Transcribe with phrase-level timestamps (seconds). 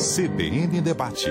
[0.00, 1.28] CBN Debate.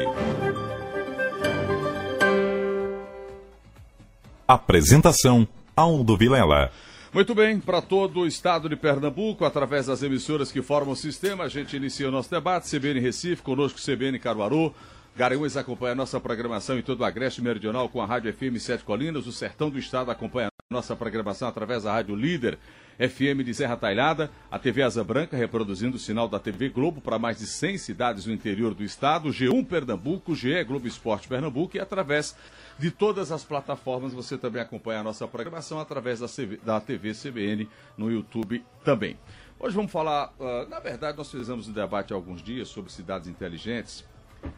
[4.47, 6.71] Apresentação Aldo Vilela.
[7.11, 11.45] Muito bem, para todo o estado de Pernambuco, através das emissoras que formam o sistema,
[11.45, 12.69] a gente inicia o nosso debate.
[12.69, 14.71] CBN Recife, conosco CBN Caruaru.
[15.15, 18.83] Garanhuns acompanha a nossa programação em todo o Agreste Meridional com a Rádio FM Sete
[18.83, 19.25] Colinas.
[19.25, 22.59] O Sertão do Estado acompanha a nossa programação através da Rádio Líder
[22.99, 27.17] FM de Serra Talhada, a TV Asa Branca reproduzindo o sinal da TV Globo para
[27.17, 31.79] mais de 100 cidades no interior do estado, G1 Pernambuco, GE Globo Esporte Pernambuco e
[31.79, 32.35] através
[32.77, 37.13] de todas as plataformas você também acompanha a nossa programação através da, CV, da TV
[37.13, 39.17] CBN no YouTube também.
[39.57, 43.29] Hoje vamos falar, uh, na verdade nós fizemos um debate há alguns dias sobre cidades
[43.29, 44.03] inteligentes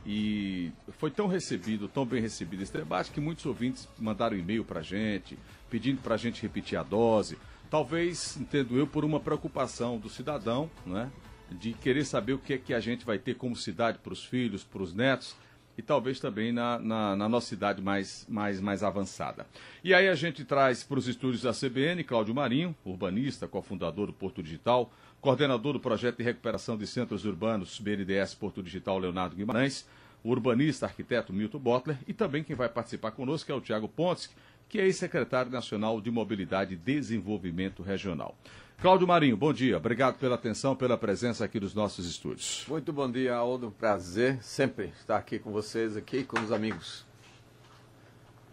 [0.04, 4.82] e foi tão recebido, tão bem recebido esse debate que muitos ouvintes mandaram e-mail para
[4.82, 5.38] gente,
[5.70, 7.38] pedindo para a gente repetir a dose,
[7.72, 11.10] Talvez, entendo eu, por uma preocupação do cidadão, né?
[11.50, 14.26] de querer saber o que é que a gente vai ter como cidade para os
[14.26, 15.38] filhos, para os netos,
[15.78, 19.48] e talvez também na, na, na, nossa cidade mais, mais, mais avançada.
[19.82, 24.14] E aí a gente traz para os estúdios da CBN Cláudio Marinho, urbanista, cofundador do
[24.14, 29.88] Porto Digital, coordenador do projeto de recuperação de centros urbanos BNDES Porto Digital Leonardo Guimarães,
[30.22, 34.30] o urbanista, arquiteto Milton Butler, e também quem vai participar conosco é o Tiago Pontes,
[34.72, 38.38] que é ex-secretário nacional de Mobilidade e Desenvolvimento Regional.
[38.80, 39.76] Cláudio Marinho, bom dia.
[39.76, 42.64] Obrigado pela atenção, pela presença aqui nos nossos estúdios.
[42.70, 43.70] Muito bom dia, Aldo.
[43.78, 47.06] Prazer sempre estar aqui com vocês, aqui com os amigos.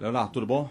[0.01, 0.69] Leonardo, tudo bom?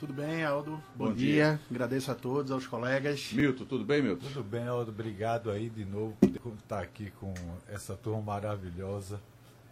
[0.00, 0.72] Tudo bem, Aldo?
[0.96, 1.60] Bom, bom dia.
[1.60, 1.60] dia.
[1.70, 3.32] Agradeço a todos, aos colegas.
[3.32, 4.26] Milton, tudo bem, Milton?
[4.26, 4.90] Tudo bem, Aldo.
[4.90, 7.32] Obrigado aí de novo por estar aqui com
[7.68, 9.20] essa turma maravilhosa.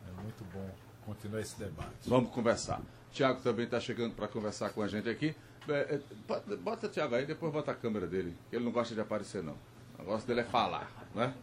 [0.07, 0.71] É muito bom
[1.05, 2.09] continuar esse debate.
[2.09, 2.81] Vamos conversar.
[3.13, 5.35] Tiago também está chegando para conversar com a gente aqui.
[5.69, 8.35] É, é, bota o Tiago aí, depois bota a câmera dele.
[8.53, 9.55] Ele não gosta de aparecer, não.
[9.99, 11.35] O negócio dele é falar, né?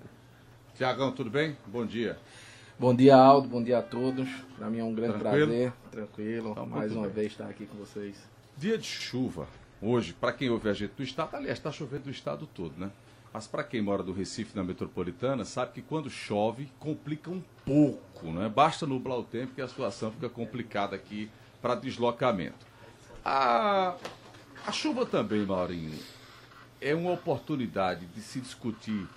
[0.76, 1.58] Tiagão, tudo bem?
[1.68, 2.18] Bom dia.
[2.80, 3.48] Bom dia, Aldo.
[3.48, 4.30] Bom dia a todos.
[4.58, 5.48] Para mim é um grande Tranquilo?
[5.48, 5.74] prazer.
[5.92, 6.52] Tranquilo.
[6.52, 7.12] Então, Mais uma bem.
[7.12, 8.16] vez estar aqui com vocês.
[8.56, 9.48] Dia de chuva.
[9.82, 12.92] Hoje, para quem ouve a gente do estado, aliás, está chovendo do estado todo, né?
[13.34, 18.28] Mas para quem mora do Recife, na metropolitana, sabe que quando chove, complica um pouco,
[18.32, 18.50] né?
[18.50, 21.30] Basta nublar o tempo que a situação fica complicada aqui
[21.62, 22.66] para deslocamento.
[23.24, 23.96] A,
[24.66, 25.98] a chuva também, Maurinho,
[26.80, 29.08] é uma oportunidade de se discutir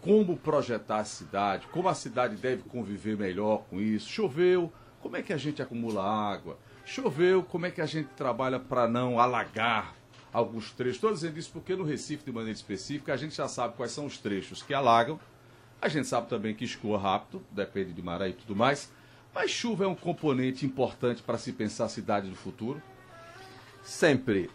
[0.00, 4.08] como projetar a cidade, como a cidade deve conviver melhor com isso.
[4.08, 4.72] Choveu,
[5.02, 6.58] como é que a gente acumula água?
[6.84, 9.94] Choveu, como é que a gente trabalha para não alagar
[10.32, 10.96] alguns trechos?
[10.96, 14.06] Estou dizendo isso porque no Recife, de maneira específica, a gente já sabe quais são
[14.06, 15.20] os trechos que alagam.
[15.82, 18.90] A gente sabe também que escoa rápido, depende de maré e tudo mais.
[19.34, 22.82] Mas chuva é um componente importante para se pensar a cidade do futuro?
[23.82, 24.50] Sempre.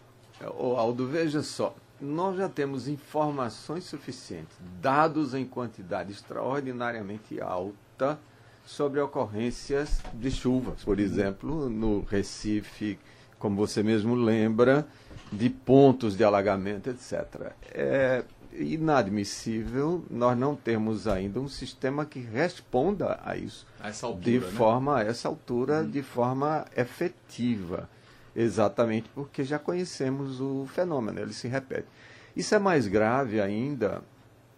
[0.58, 8.18] O Aldo, veja só, nós já temos informações suficientes, dados em quantidade extraordinariamente alta
[8.66, 10.84] sobre ocorrências de chuvas.
[10.84, 12.98] Por exemplo, no Recife,
[13.38, 14.86] como você mesmo lembra,
[15.32, 17.52] de pontos de alagamento, etc.
[17.72, 18.24] É,
[18.58, 24.38] inadmissível nós não termos ainda um sistema que responda a isso a essa altura, de
[24.38, 24.46] né?
[24.46, 25.90] forma a essa altura hum.
[25.90, 27.88] de forma efetiva
[28.34, 31.88] exatamente porque já conhecemos o fenômeno ele se repete
[32.36, 34.02] isso é mais grave ainda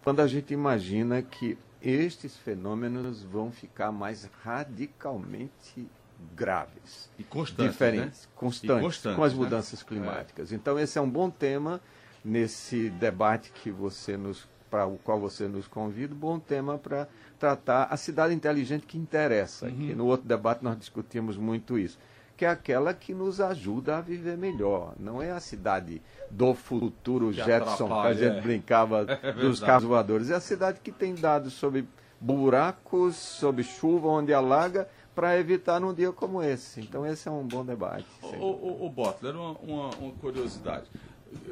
[0.03, 5.87] quando a gente imagina que estes fenômenos vão ficar mais radicalmente
[6.35, 8.27] graves e constantes, diferentes, né?
[8.35, 9.39] constantes, com as né?
[9.39, 9.85] mudanças né?
[9.87, 10.51] climáticas.
[10.51, 10.55] É.
[10.55, 11.79] Então esse é um bom tema
[12.23, 17.07] nesse debate que você nos para o qual você nos convida, bom tema para
[17.39, 19.65] tratar a cidade inteligente que interessa.
[19.65, 19.71] Uhum.
[19.71, 21.97] Que no outro debate nós discutimos muito isso,
[22.37, 24.93] que é aquela que nos ajuda a viver melhor.
[24.99, 28.41] Não é a cidade do futuro que Jetson, que a gente é.
[28.41, 30.29] brincava é dos carros voadores.
[30.29, 31.87] É a cidade que tem dados sobre
[32.19, 36.79] buracos, sobre chuva, onde alaga, para evitar num dia como esse.
[36.79, 38.05] Então esse é um bom debate.
[38.21, 40.85] O, o, o Butler, uma, uma, uma curiosidade.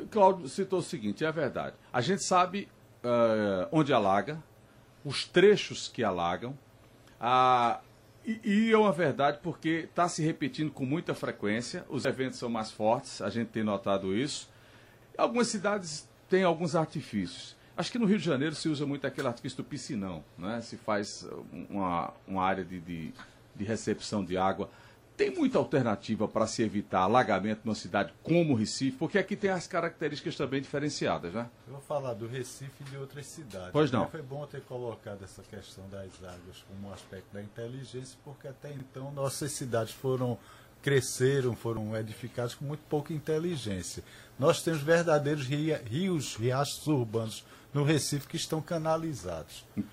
[0.10, 1.76] Cláudio citou o seguinte, é verdade.
[1.92, 2.68] A gente sabe
[3.04, 4.42] uh, onde alaga,
[5.04, 6.58] os trechos que alagam,
[7.22, 7.80] uh,
[8.26, 12.50] e, e, é uma verdade porque está se repetindo com muita frequência, os eventos são
[12.50, 14.50] mais fortes, a gente tem notado isso.
[15.18, 17.56] Algumas cidades têm alguns artifícios.
[17.78, 20.60] Acho que no Rio de Janeiro se usa muito aquele artifício do piscinão, né?
[20.62, 21.26] se faz
[21.70, 23.14] uma, uma área de, de,
[23.56, 24.70] de recepção de água
[25.18, 29.66] tem muita alternativa para se evitar alagamento numa cidade como Recife, porque aqui tem as
[29.66, 31.50] características também diferenciadas, né?
[31.66, 33.72] Eu vou falar do Recife e de outras cidades.
[33.72, 34.08] Pois não.
[34.08, 38.72] Foi bom ter colocado essa questão das águas como um aspecto da inteligência, porque até
[38.72, 40.38] então nossas cidades foram
[40.84, 44.04] cresceram, foram edificados com muito pouca inteligência.
[44.38, 47.44] Nós temos verdadeiros rios, riachos urbanos
[47.74, 49.66] no Recife que estão canalizados.
[49.76, 49.84] Né?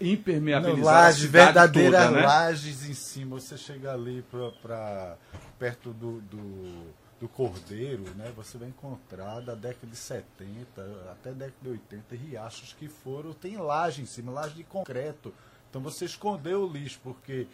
[0.00, 0.84] Impermeabilizados.
[0.84, 2.26] Lajes, verdadeiras toda, né?
[2.26, 3.38] lajes em cima.
[3.38, 4.24] Você chega ali
[4.62, 5.16] para
[5.58, 8.32] perto do, do, do, Cordeiro, né?
[8.34, 13.32] você vai encontrar da década de 70 até década de 80 riachos que foram.
[13.32, 15.32] Tem laje em cima, laje de concreto.
[15.68, 17.46] Então você escondeu o lixo, porque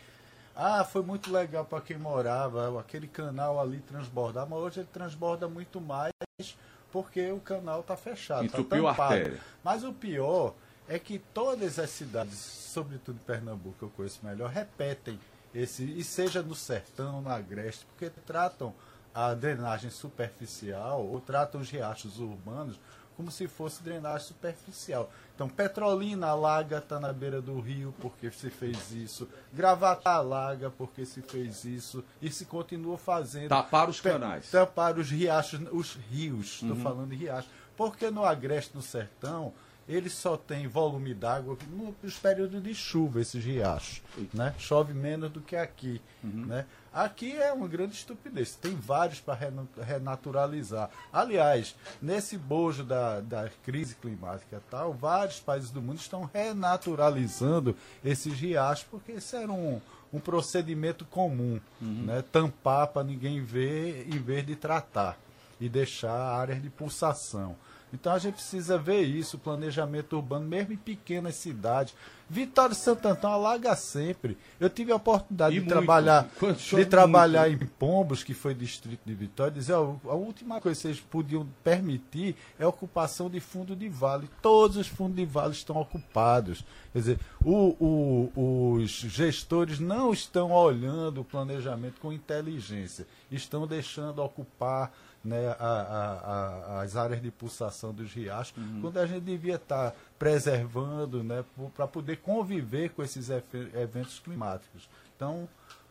[0.55, 5.49] ah, foi muito legal para quem morava, aquele canal ali transbordava, mas hoje ele transborda
[5.49, 6.13] muito mais
[6.93, 8.41] porque o canal está fechado.
[8.41, 9.41] Tá Entupiu tá a artéria.
[9.65, 10.55] Mas o pior
[10.87, 15.19] é que todas as cidades, sobretudo Pernambuco, que eu conheço melhor, repetem
[15.55, 18.75] esse, e seja no sertão, na agreste, porque tratam
[19.15, 22.79] a drenagem superficial ou tratam os riachos urbanos
[23.23, 25.09] como se fosse drenagem superficial.
[25.33, 29.29] Então, Petrolina alaga, está na beira do rio porque se fez isso.
[29.53, 32.05] Gravata alaga porque se fez isso.
[32.21, 33.49] E se continua fazendo.
[33.49, 34.51] Tapar os canais.
[34.51, 36.55] Tapar os riachos, os rios.
[36.55, 36.83] Estou uhum.
[36.83, 37.51] falando de riachos.
[37.77, 39.55] Porque no Agreste, no Sertão,
[39.95, 41.57] eles só têm volume d'água
[42.03, 44.03] nos períodos de chuva, esses riachos.
[44.33, 44.55] Né?
[44.59, 46.01] Chove menos do que aqui.
[46.23, 46.47] Uhum.
[46.47, 46.67] Né?
[46.93, 48.55] Aqui é uma grande estupidez.
[48.55, 49.39] Tem vários para
[49.83, 50.91] renaturalizar.
[51.13, 57.75] Aliás, nesse bojo da, da crise climática e tal, vários países do mundo estão renaturalizando
[58.05, 59.81] esses riachos, porque isso era um,
[60.13, 61.59] um procedimento comum.
[61.81, 62.05] Uhum.
[62.07, 62.23] Né?
[62.31, 65.19] Tampar para ninguém ver em vez de tratar
[65.59, 67.57] e deixar áreas de pulsação.
[67.93, 71.95] Então a gente precisa ver isso, planejamento urbano, mesmo em pequenas cidades.
[72.29, 74.39] Vitória de Santo Antão alaga sempre.
[74.59, 75.69] Eu tive a oportunidade e de muito.
[75.69, 76.27] trabalhar,
[76.75, 80.81] de trabalhar em Pombos, que foi distrito de Vitória, e dizer, ó, a última coisa
[80.81, 84.31] que vocês podiam permitir é a ocupação de fundo de vale.
[84.41, 86.65] Todos os fundos de vale estão ocupados.
[86.95, 87.77] Quer dizer, o,
[88.35, 94.91] o, os gestores não estão olhando o planejamento com inteligência, estão deixando ocupar
[95.25, 98.81] né, a, a, a, as áreas de pulsação dos riachos, uhum.
[98.81, 104.89] quando a gente devia estar tá preservando né, para poder conviver com esses eventos climáticos.
[105.17, 105.49] Então,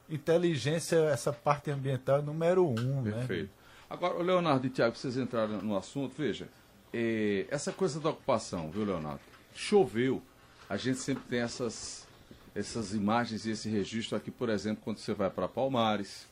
[0.10, 3.02] inteligência, essa parte ambiental é número um.
[3.02, 3.12] Né?
[3.12, 3.44] Perfeito.
[3.44, 3.50] Né?
[3.90, 6.48] Agora, Leonardo e Tiago, vocês entraram no assunto, veja,
[6.94, 9.22] é, essa coisa da ocupação, viu, Leonardo?
[9.54, 10.22] Choveu,
[10.70, 12.08] a gente sempre tem essas,
[12.54, 16.28] essas imagens e esse registro aqui, por exemplo, quando você vai para Palmares,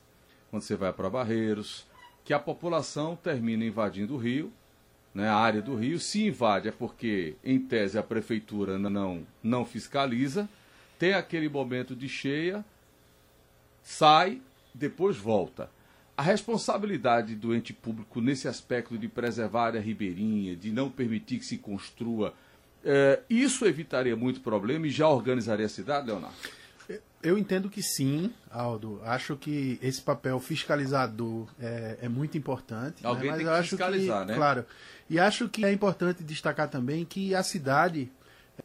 [0.50, 1.86] quando você vai para Barreiros,
[2.30, 4.54] que a população termina invadindo o rio,
[5.16, 6.00] né, a área do rio.
[6.00, 10.48] Se invade é porque, em tese, a prefeitura não, não fiscaliza,
[11.00, 12.64] tem aquele momento de cheia,
[13.82, 14.44] sai,
[14.76, 15.72] depois volta.
[16.16, 21.40] A responsabilidade do ente público nesse aspecto de preservar a área ribeirinha, de não permitir
[21.40, 22.36] que se construa,
[22.86, 26.38] é, isso evitaria muito problema e já organizaria a cidade, Leonardo?
[27.22, 29.02] Eu entendo que sim, Aldo.
[29.04, 33.04] Acho que esse papel fiscalizador é, é muito importante.
[33.04, 33.10] Né?
[33.10, 33.38] Alguém né?
[33.38, 34.36] Mas tem que fiscalizar, que, né?
[34.36, 34.66] Claro.
[35.10, 38.10] E acho que é importante destacar também que a cidade,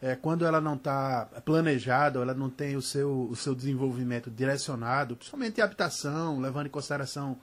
[0.01, 5.17] é, quando ela não está planejada, ela não tem o seu, o seu desenvolvimento direcionado,
[5.17, 7.39] principalmente em habitação, levando em consideração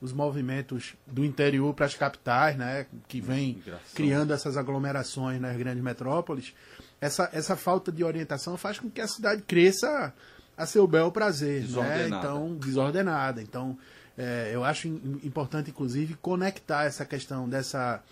[0.00, 3.62] os movimentos do interior para as capitais, né, que vem
[3.94, 6.54] criando essas aglomerações nas grandes metrópoles,
[7.00, 10.12] essa, essa falta de orientação faz com que a cidade cresça
[10.60, 12.08] a seu bel prazer, né?
[12.08, 13.40] Então, desordenada.
[13.40, 13.78] Então,
[14.16, 14.88] é, eu acho
[15.24, 18.02] importante, inclusive, conectar essa questão dessa,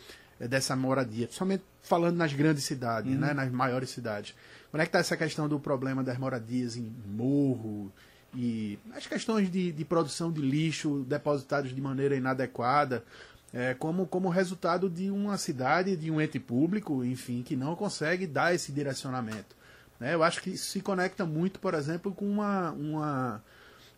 [0.40, 3.18] dessa moradia, principalmente falando nas grandes cidades, uhum.
[3.18, 3.34] né?
[3.34, 4.34] nas maiores cidades.
[4.70, 7.92] Conectar essa questão do problema das moradias em morro
[8.34, 13.04] e as questões de, de produção de lixo depositados de maneira inadequada,
[13.52, 18.26] é, como, como resultado de uma cidade, de um ente público, enfim, que não consegue
[18.26, 19.57] dar esse direcionamento.
[19.98, 20.14] Né?
[20.14, 23.44] Eu acho que isso se conecta muito, por exemplo, com uma, uma,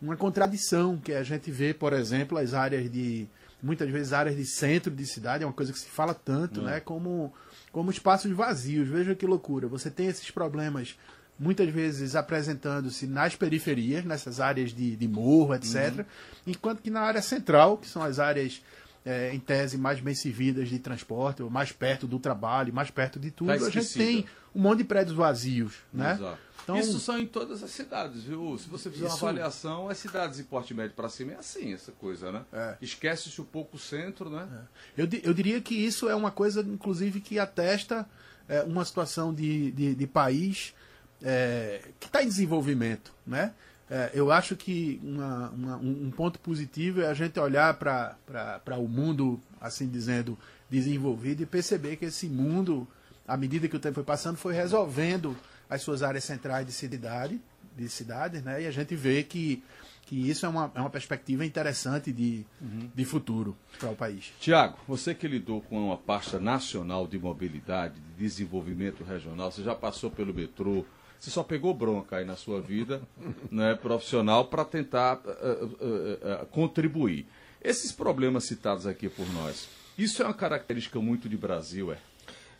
[0.01, 3.27] uma contradição que a gente vê, por exemplo, as áreas de.
[3.61, 6.79] Muitas vezes áreas de centro de cidade, é uma coisa que se fala tanto, né?
[6.79, 7.31] Como,
[7.71, 8.87] como espaços vazios.
[8.87, 9.67] Veja que loucura.
[9.67, 10.97] Você tem esses problemas
[11.37, 15.97] muitas vezes apresentando-se nas periferias, nessas áreas de, de morro, etc.
[15.97, 16.05] Uhum.
[16.47, 18.61] Enquanto que na área central, que são as áreas
[19.05, 23.19] é, em tese, mais bem servidas de transporte, ou mais perto do trabalho, mais perto
[23.19, 26.19] de tudo, tá a gente tem um monte de prédios vazios, né?
[26.63, 28.55] Então, isso são em todas as cidades, viu?
[28.57, 29.15] Se você fizer isso...
[29.15, 32.45] uma avaliação, as cidades de porte médio para cima é assim, essa coisa, né?
[32.53, 32.77] É.
[32.79, 34.47] Esquece-se um pouco o centro, né?
[34.95, 35.01] É.
[35.01, 38.07] Eu, eu diria que isso é uma coisa, inclusive, que atesta
[38.47, 40.75] é, uma situação de, de, de país
[41.23, 43.53] é, que está em desenvolvimento, né?
[43.93, 48.87] É, eu acho que uma, uma, um ponto positivo é a gente olhar para o
[48.87, 52.87] mundo, assim dizendo, desenvolvido e perceber que esse mundo,
[53.27, 55.35] à medida que o tempo foi passando, foi resolvendo
[55.69, 57.41] as suas áreas centrais de cidade,
[57.75, 58.61] de cidades, né?
[58.61, 59.61] E a gente vê que,
[60.05, 62.89] que isso é uma, é uma perspectiva interessante de, uhum.
[62.95, 64.31] de futuro para o país.
[64.39, 69.75] Tiago, você que lidou com uma pasta nacional de mobilidade, de desenvolvimento regional, você já
[69.75, 70.85] passou pelo metrô,
[71.21, 72.99] você só pegou bronca aí na sua vida
[73.51, 77.27] né, profissional para tentar uh, uh, uh, contribuir.
[77.63, 81.97] Esses problemas citados aqui por nós, isso é uma característica muito de Brasil, é?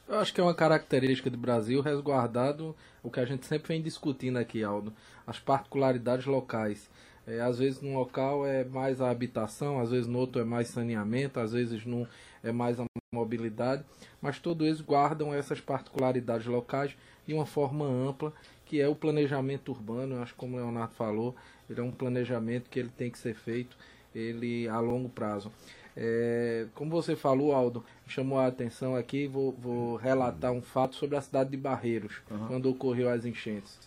[0.08, 3.82] Eu acho que é uma característica do Brasil resguardado o que a gente sempre vem
[3.82, 4.94] discutindo aqui, Aldo,
[5.26, 6.88] as particularidades locais.
[7.26, 10.68] É, às vezes num local é mais a habitação, às vezes no outro é mais
[10.68, 12.06] saneamento, às vezes num
[12.44, 13.84] é mais a mobilidade,
[14.22, 18.34] mas todos eles guardam essas particularidades locais de uma forma ampla,
[18.72, 20.16] que é o planejamento urbano.
[20.16, 21.36] Eu acho que como o Leonardo falou,
[21.70, 23.76] ele é um planejamento que ele tem que ser feito
[24.16, 25.52] ele a longo prazo.
[25.96, 31.18] É, como você falou, Aldo, chamou a atenção aqui, vou, vou relatar um fato sobre
[31.18, 32.48] a cidade de Barreiros, uhum.
[32.48, 33.78] quando ocorreu as enchentes.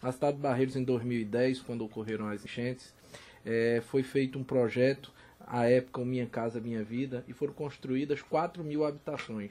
[0.00, 2.94] Na cidade de Barreiros, em 2010, quando ocorreram as enchentes,
[3.44, 5.12] é, foi feito um projeto,
[5.44, 9.50] à época, Minha Casa Minha Vida, e foram construídas 4 mil habitações.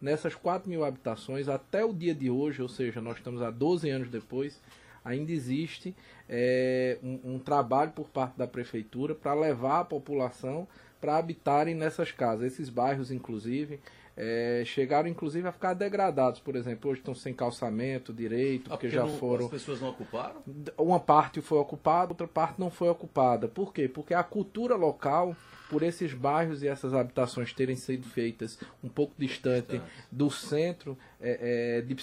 [0.00, 3.88] Nessas 4 mil habitações, até o dia de hoje, ou seja, nós estamos há 12
[3.90, 4.60] anos depois,
[5.04, 5.94] ainda existe
[6.28, 10.66] é, um, um trabalho por parte da prefeitura para levar a população
[11.00, 12.52] para habitarem nessas casas.
[12.52, 13.80] Esses bairros, inclusive,
[14.16, 16.40] é, chegaram inclusive a ficar degradados.
[16.40, 19.46] Por exemplo, hoje estão sem calçamento direito, ah, porque, porque já não, foram.
[19.46, 20.42] As pessoas não ocuparam?
[20.76, 23.48] Uma parte foi ocupada, outra parte não foi ocupada.
[23.48, 23.88] Por quê?
[23.88, 25.34] Porque a cultura local,
[25.70, 29.82] por esses bairros e essas habitações terem sido feitas um pouco distante, distante.
[30.10, 31.94] do centro é, é, de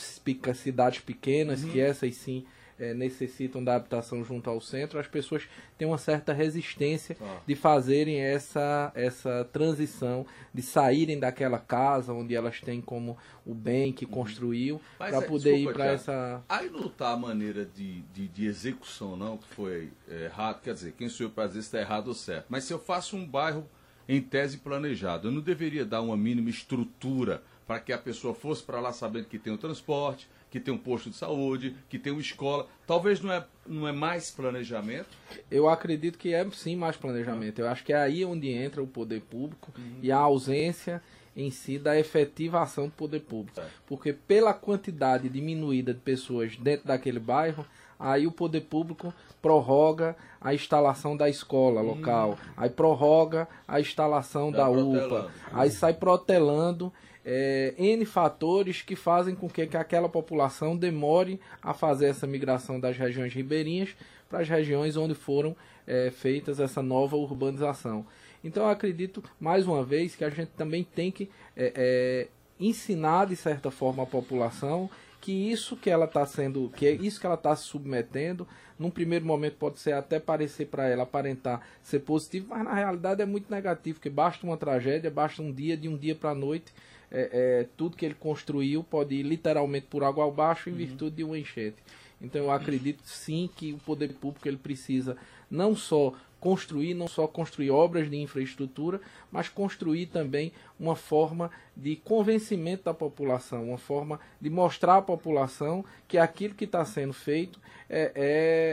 [0.56, 1.72] cidades pequenas, uhum.
[1.72, 2.46] que essas sim
[2.80, 7.40] é, necessitam da habitação junto ao centro, as pessoas têm uma certa resistência ah.
[7.46, 13.92] de fazerem essa, essa transição, de saírem daquela casa onde elas têm como o bem
[13.92, 14.12] que uhum.
[14.12, 16.44] construiu, para é, poder desculpa, ir para essa.
[16.48, 20.62] Aí não está a maneira de, de, de, execução, não, que foi é, errado.
[20.62, 22.46] Quer dizer, quem sou eu para dizer se está errado ou certo?
[22.50, 23.68] Mas se eu faço um bairro
[24.08, 28.64] em tese planejado, eu não deveria dar uma mínima estrutura para que a pessoa fosse
[28.64, 32.14] para lá sabendo que tem o transporte, que tem um posto de saúde, que tem
[32.14, 32.66] uma escola.
[32.88, 35.10] Talvez não é, não é mais planejamento?
[35.52, 37.60] Eu acredito que é sim mais planejamento.
[37.60, 40.00] Eu acho que é aí onde entra o poder público uhum.
[40.02, 41.02] e a ausência
[41.36, 43.60] em si da efetivação do poder público.
[43.60, 43.66] É.
[43.86, 47.66] Porque pela quantidade diminuída de pessoas dentro daquele bairro,
[48.00, 52.52] aí o poder público prorroga a instalação da escola local, hum.
[52.56, 56.92] aí prorroga a instalação tá da UPA, aí sai protelando
[57.30, 62.80] é, N fatores que fazem com que, que aquela população demore a fazer essa migração
[62.80, 63.94] das regiões ribeirinhas
[64.30, 65.54] para as regiões onde foram
[65.86, 68.06] é, feitas essa nova urbanização.
[68.42, 73.28] Então eu acredito, mais uma vez, que a gente também tem que é, é ensinar
[73.28, 77.26] de certa forma a população que isso que ela está sendo, que é isso que
[77.26, 78.48] ela está se submetendo,
[78.80, 83.22] num primeiro momento pode ser até parecer para ela aparentar ser positivo, mas na realidade
[83.22, 86.36] é muito negativo, que basta uma tragédia, basta um dia de um dia para a
[86.36, 86.72] noite
[87.12, 87.30] é,
[87.62, 90.78] é, tudo que ele construiu pode ir literalmente por água abaixo em uhum.
[90.78, 91.78] virtude de uma enchente.
[92.22, 95.16] Então eu acredito sim que o poder público ele precisa
[95.50, 101.96] não só construir, não só construir obras de infraestrutura, mas construir também uma forma de
[101.96, 107.60] convencimento da população, uma forma de mostrar à população que aquilo que está sendo feito
[107.90, 108.12] é,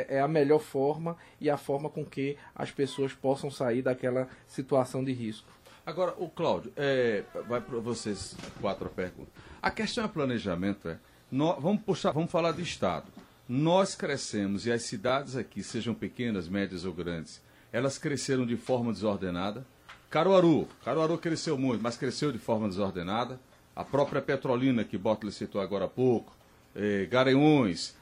[0.09, 4.29] é, é, a melhor forma e a forma com que as pessoas possam sair daquela
[4.47, 5.49] situação de risco.
[5.87, 9.33] Agora, o Cláudio, é, vai para vocês quatro perguntas.
[9.61, 10.99] A questão é planejamento, é.
[11.31, 13.07] Nós, vamos puxar, vamos falar de Estado.
[13.47, 18.93] Nós crescemos e as cidades aqui, sejam pequenas, médias ou grandes, elas cresceram de forma
[18.93, 19.67] desordenada.
[20.09, 23.39] Caruaru, Caruaru cresceu muito, mas cresceu de forma desordenada.
[23.77, 26.35] A própria Petrolina, que Bottle citou agora há pouco,
[26.75, 27.09] eh.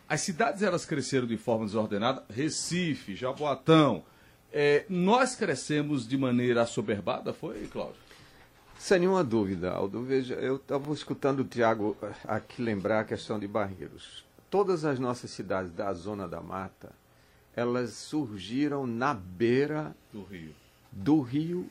[0.08, 2.24] As cidades elas cresceram de forma desordenada.
[2.30, 4.04] Recife, Jaboatão,
[4.52, 8.00] é, nós crescemos de maneira assoberbada, foi, Cláudio?
[8.78, 10.02] Sem nenhuma dúvida, Aldo.
[10.02, 14.25] Veja, eu estava escutando o Tiago aqui lembrar a questão de Barreiros.
[14.50, 16.90] Todas as nossas cidades da Zona da Mata,
[17.54, 20.54] elas surgiram na beira do rio,
[20.90, 21.71] do rio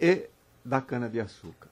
[0.00, 0.28] e
[0.64, 1.68] da cana-de-açúcar.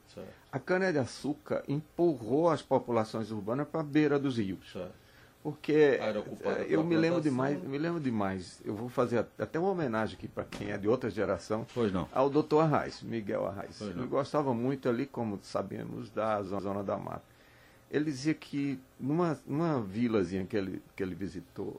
[0.52, 4.70] A cana-de-açúcar empurrou as populações urbanas para a beira dos rios.
[4.72, 5.03] Certo.
[5.44, 8.62] Porque eh, eu me lembro demais, me lembro demais.
[8.64, 11.66] Eu vou fazer até uma homenagem aqui para quem é de outra geração.
[11.74, 12.08] Pois não.
[12.14, 13.78] Ao doutor Arraes, Miguel Arraes.
[13.82, 17.24] Ele gostava muito ali, como sabemos, da zona da mata.
[17.90, 21.78] Ele dizia que numa, numa vilazinha que ele, que ele visitou,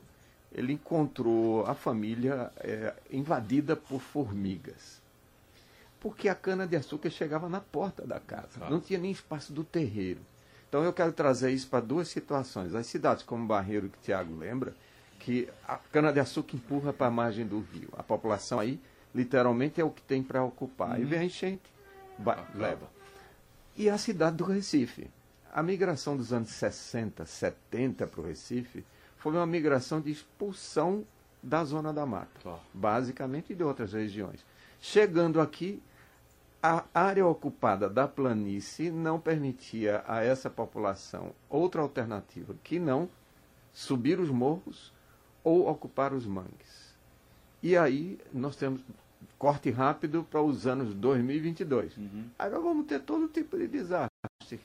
[0.54, 5.02] ele encontrou a família é, invadida por formigas.
[6.00, 8.70] Porque a cana-de-açúcar chegava na porta da casa.
[8.70, 10.22] Não tinha nem espaço do terreiro.
[10.70, 12.76] Então eu quero trazer isso para duas situações.
[12.76, 14.76] As cidades como Barreiro, que o Tiago lembra,
[15.20, 17.90] que a cana-de-açúcar empurra para a margem do rio.
[17.98, 18.80] A população aí,
[19.14, 20.92] literalmente, é o que tem para ocupar.
[20.94, 21.64] Aí vem a enchente,
[22.20, 22.90] vai, leva.
[23.76, 25.10] E a cidade do Recife.
[25.54, 28.86] A migração dos anos 60, 70 para o Recife
[29.18, 31.06] foi uma migração de expulsão
[31.42, 32.60] da zona da mata, Tá.
[32.74, 34.44] basicamente e de outras regiões.
[34.82, 35.82] Chegando aqui,
[36.66, 43.08] a área ocupada da planície não permitia a essa população outra alternativa que não
[43.72, 44.92] subir os morros
[45.44, 46.96] ou ocupar os mangues.
[47.62, 48.82] E aí nós temos
[49.38, 52.00] corte rápido para os anos 2022.
[52.40, 54.10] Agora vamos ter todo tipo de desastres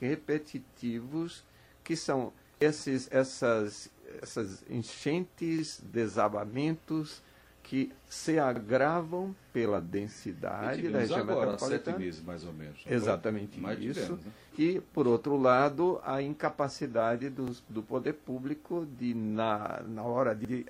[0.00, 1.44] repetitivos
[1.84, 3.90] que são esses, essas,
[4.22, 7.22] essas enchentes, desabamentos
[7.70, 11.98] que se agravam pela densidade da região agora, há sete metropolitana.
[11.98, 12.82] meses mais ou menos.
[12.82, 12.92] foi?
[12.92, 14.00] Exatamente Mas isso.
[14.00, 14.32] tivemos, né?
[14.58, 20.66] E, por outro lado, a incapacidade dos- do poder público de, na, na hora de,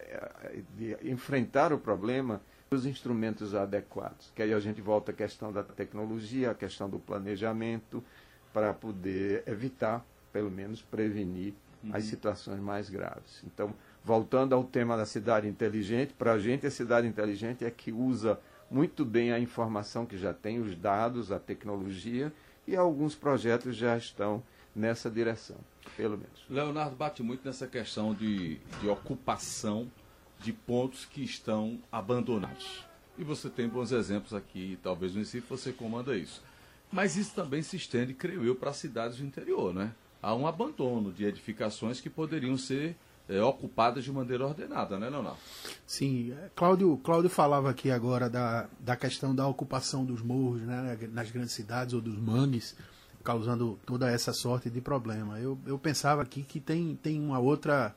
[0.76, 2.38] de enfrentar o problema,
[2.70, 4.30] os instrumentos adequados.
[4.36, 8.04] Que aí a gente volta à questão da tecnologia, à questão do planejamento,
[8.52, 10.04] para poder evitar,
[10.34, 11.54] pelo menos prevenir,
[11.94, 13.42] as situações mais graves.
[13.46, 13.72] Então,
[14.04, 18.38] voltando ao tema da cidade inteligente, para a gente a cidade inteligente é que usa
[18.70, 22.32] muito bem a informação que já tem, os dados, a tecnologia,
[22.66, 24.42] e alguns projetos já estão
[24.74, 25.56] nessa direção,
[25.96, 26.44] pelo menos.
[26.48, 29.90] Leonardo bate muito nessa questão de, de ocupação
[30.38, 32.84] de pontos que estão abandonados.
[33.18, 36.42] E você tem bons exemplos aqui, talvez no Recife você comanda isso.
[36.90, 39.92] Mas isso também se estende, creio eu, para cidades do interior, né?
[40.22, 42.96] Há um abandono de edificações que poderiam ser
[43.30, 45.38] eh, ocupadas de maneira ordenada, né, Leonardo?
[45.86, 50.98] Sim, é, Cláudio, Cláudio falava aqui agora da, da questão da ocupação dos morros né,
[51.12, 52.74] nas grandes cidades ou dos mangues,
[53.22, 55.38] causando toda essa sorte de problema.
[55.38, 57.94] Eu, eu pensava aqui que tem, tem uma, outra,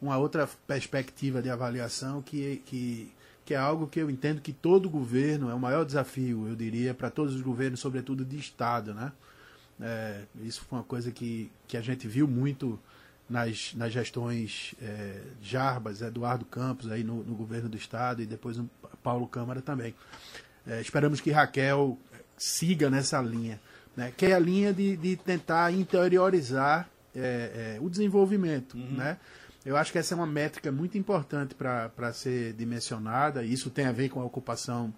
[0.00, 3.10] uma outra perspectiva de avaliação que, que,
[3.46, 6.92] que é algo que eu entendo que todo governo, é o maior desafio, eu diria,
[6.92, 8.92] para todos os governos, sobretudo de Estado.
[8.92, 9.10] Né?
[9.80, 12.78] É, isso foi uma coisa que, que a gente viu muito
[13.30, 18.58] nas, nas gestões é, Jarbas, Eduardo Campos aí no, no governo do estado e depois
[18.58, 18.68] o
[19.02, 19.94] Paulo Câmara também.
[20.66, 21.96] É, esperamos que Raquel
[22.36, 23.60] siga nessa linha,
[23.96, 24.12] né?
[24.16, 28.76] que é a linha de, de tentar interiorizar é, é, o desenvolvimento.
[28.76, 29.16] Né?
[29.64, 33.86] Eu acho que essa é uma métrica muito importante para ser dimensionada, e isso tem
[33.86, 34.92] a ver com a ocupação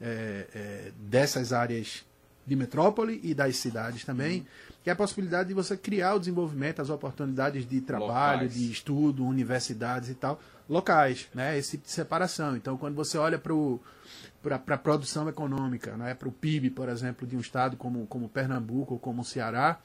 [0.00, 2.04] é, é, dessas áreas
[2.46, 4.46] de metrópole e das cidades também,
[4.84, 8.54] que é a possibilidade de você criar o desenvolvimento, as oportunidades de trabalho, Locais.
[8.54, 11.58] de estudo, universidades e tal, locais, né?
[11.58, 12.56] Esse tipo de separação.
[12.56, 16.14] Então, quando você olha para a produção econômica, né?
[16.14, 19.80] para o PIB, por exemplo, de um estado como, como Pernambuco ou como o Ceará,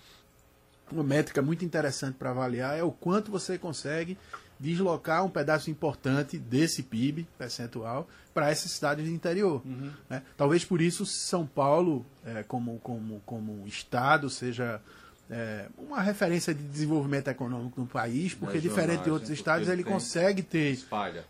[0.91, 4.17] uma métrica muito interessante para avaliar é o quanto você consegue
[4.62, 9.62] deslocar um pedaço importante desse PIB percentual para essas cidades do interior.
[10.10, 10.21] né?
[10.38, 14.80] Talvez por isso São Paulo, é, como, como, como estado, seja
[15.30, 19.36] é, uma referência de desenvolvimento econômico no país, porque diferente de outros né?
[19.36, 20.78] estados, ele consegue ter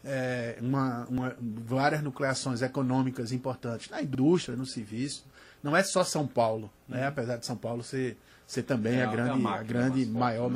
[0.03, 5.23] é, uma, uma- várias nucleações econômicas importantes na indústria, no serviço.
[5.63, 7.05] Não é só São Paulo, né?
[7.07, 8.17] apesar de São Paulo ser,
[8.47, 10.53] ser também É a a- grande, a a máquina grande mais forte, maior né?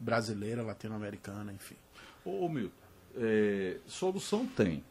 [0.00, 1.76] Brasileira, latino-americana, enfim.
[2.24, 2.74] Ô, ô Milton,
[3.16, 4.82] é, solução tem,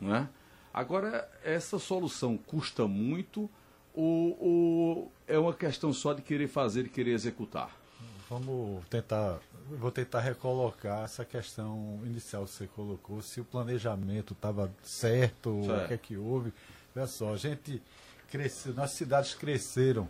[0.00, 0.28] não é?
[0.72, 3.48] Agora, essa solução custa muito
[3.94, 7.70] ou, ou é uma questão só de querer fazer e querer executar?
[8.28, 9.38] Vamos tentar,
[9.78, 15.84] vou tentar recolocar essa questão inicial que você colocou, se o planejamento estava certo, Certo.
[15.84, 16.52] o que é que houve.
[16.96, 17.80] Olha só, a gente
[18.30, 20.08] cresceu, nossas cidades cresceram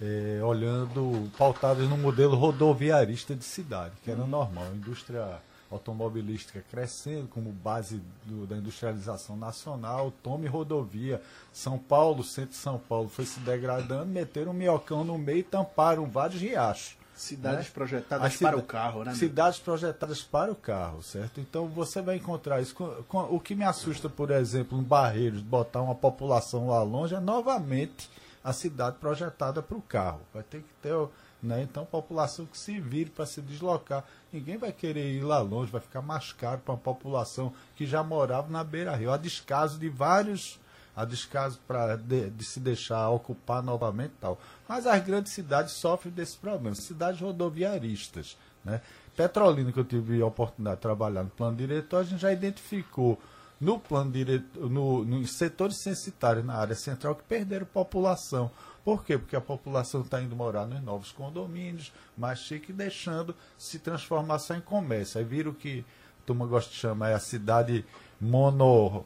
[0.00, 5.38] eh, olhando, pautadas no modelo rodoviarista de cidade, que era normal, a indústria
[5.70, 12.78] automobilística crescendo como base do- da industrialização nacional, tome rodovia, São Paulo, centro de São
[12.78, 16.96] Paulo foi se degradando, meteram um minhocão no meio e tamparam vários riachos.
[17.14, 17.70] Cidades né?
[17.74, 19.14] projetadas As cida- para o carro, né?
[19.14, 21.38] Cidades projetadas para o carro, certo?
[21.40, 22.74] Então você vai encontrar isso.
[22.74, 27.14] Com- com- o que me assusta, por exemplo, em Barreiros, botar uma população lá longe,
[27.14, 28.08] é novamente
[28.42, 30.20] a cidade projetada para o carro.
[30.32, 30.94] Vai ter que ter,
[31.42, 31.62] né?
[31.62, 34.04] Então, população que se vire para se deslocar.
[34.32, 38.02] Ninguém vai querer ir lá longe, vai ficar mais caro para uma população que já
[38.02, 39.12] morava na beira-rio.
[39.12, 40.58] A descaso de vários
[40.94, 44.38] a descaso para de, de se deixar ocupar novamente tal.
[44.68, 48.36] Mas as grandes cidades sofrem desse problema, cidades rodoviaristas.
[48.64, 48.80] Né?
[49.16, 53.18] Petrolina, que eu tive a oportunidade de trabalhar no plano diretor, a gente já identificou
[53.60, 58.50] no plano diretor, no, setores censitários na área central que perderam população.
[58.82, 59.18] Por quê?
[59.18, 64.54] Porque a população está indo morar nos novos condomínios, mais chique, deixando se transformar só
[64.54, 65.18] em comércio.
[65.18, 65.84] Aí viram que
[66.24, 67.84] turma gosta de chamar, é a cidade
[68.18, 69.04] mono.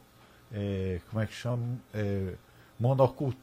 [0.52, 1.76] é, como é que chama?
[1.92, 2.34] É,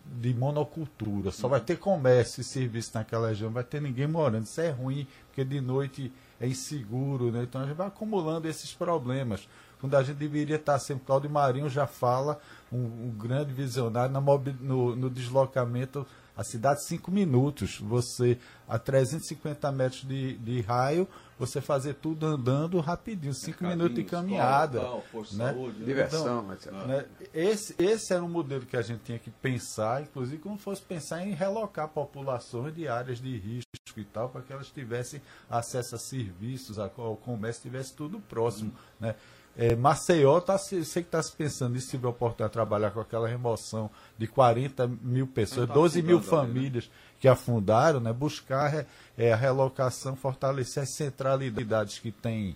[0.05, 1.31] de monocultura.
[1.31, 4.43] Só vai ter comércio e serviço naquela região, não vai ter ninguém morando.
[4.43, 7.43] Isso é ruim, porque de noite é inseguro, né?
[7.43, 9.47] Então a gente vai acumulando esses problemas.
[9.81, 12.39] Quando a gente deveria estar sempre, Cláudio Marinho já fala,
[12.71, 16.05] um, um grande visionário mobi- no, no deslocamento,
[16.37, 17.79] a cidade cinco minutos.
[17.79, 24.01] Você, a 350 metros de, de raio, você fazer tudo andando rapidinho, cinco minutos de
[24.01, 24.79] Escola, caminhada.
[24.79, 25.53] tal, né?
[25.53, 25.85] saúde, né?
[25.85, 26.71] Diversão, etc.
[26.71, 27.05] né?
[27.33, 31.25] Esse, esse era um modelo que a gente tinha que pensar, inclusive como fosse pensar
[31.25, 33.65] em relocar populações de áreas de risco
[33.97, 38.71] e tal, para que elas tivessem acesso a serviços, ao comércio, tivesse tudo próximo.
[38.99, 39.15] Né?
[39.57, 42.91] É, Maceió, tá, se- sei que está se pensando nisso, tive a oportunidade de trabalhar
[42.91, 46.53] com aquela remoção de 40 mil pessoas, Tá 12 mil afundando ali, né?
[46.53, 48.13] famílias que afundaram, né?
[48.13, 48.87] buscar é,
[49.17, 52.55] é, a relocação, fortalecer as centralidades que têm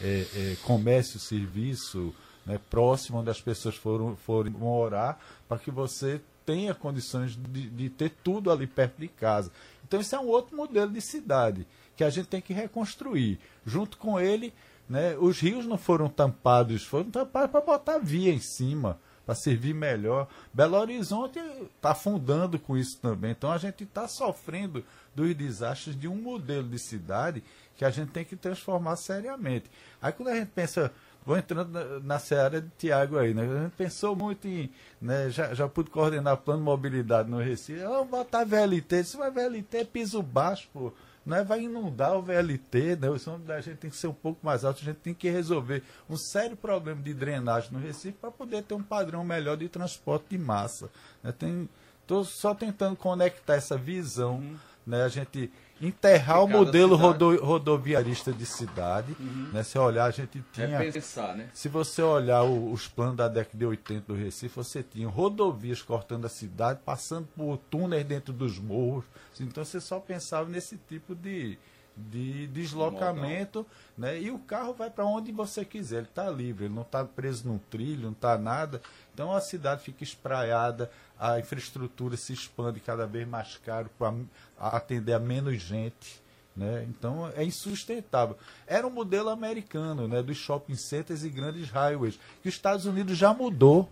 [0.00, 6.20] é, é, comércio, serviço, né, próximo onde as pessoas foram, foram morar, para que você
[6.44, 9.50] tenha condições de, de ter tudo ali perto de casa.
[9.84, 13.40] Então, isso é um outro modelo de cidade que a gente tem que reconstruir.
[13.64, 14.52] Junto com ele,
[14.88, 19.74] né, os rios não foram tampados, foram tampados para botar via em cima, para servir
[19.74, 20.28] melhor.
[20.52, 21.38] Belo Horizonte
[21.74, 23.32] está afundando com isso também.
[23.32, 27.42] Então, a gente está sofrendo dos desastres de um modelo de cidade
[27.76, 29.70] que a gente tem que transformar seriamente.
[30.00, 30.92] Aí, quando a gente pensa
[31.26, 33.42] vou entrando na, seara de Tiago aí, né?
[33.42, 34.70] A gente pensou muito em,
[35.02, 35.28] né?
[35.28, 37.80] Já, já pude coordenar plano de mobilidade no Recife.
[37.80, 39.00] Vamos botar VLT.
[39.00, 40.92] Isso vai VLT é piso baixo, pô.
[41.26, 43.10] Não é, vai inundar o VLT, né?
[43.10, 44.80] O som da gente tem que ser um pouco mais alto.
[44.80, 48.74] A gente tem que resolver um sério problema de drenagem no Recife para poder ter
[48.74, 50.88] um padrão melhor de transporte de massa.
[51.24, 51.32] Né?
[51.32, 51.68] Tem,
[52.06, 54.40] tô só tentando conectar essa visão,
[54.86, 55.02] né?
[55.02, 59.14] A gente enterrar o modelo rodo, rodoviarista de cidade,
[59.52, 59.62] né?
[59.62, 61.48] Se olhar, a gente tinha É pensar, né?
[61.52, 65.82] se você olhar o- os planos da década de 80 do Recife, você tinha rodovias
[65.82, 69.04] cortando a cidade, passando por túneis dentro dos morros.
[69.38, 71.58] Então você só pensava nesse tipo de,
[71.96, 74.18] de deslocamento, né?
[74.20, 77.46] E o carro vai para onde você quiser, ele está livre, ele não está preso
[77.46, 78.80] num trilho, não está nada.
[79.16, 84.12] Então a cidade fica espraiada, a infraestrutura se expande cada vez mais caro para
[84.58, 86.20] atender a menos gente.
[86.54, 86.86] Né?
[86.86, 88.36] Então é insustentável.
[88.66, 90.22] Era um modelo americano, né?
[90.22, 93.88] dos shopping centers e grandes highways, que os Estados Unidos já mudou.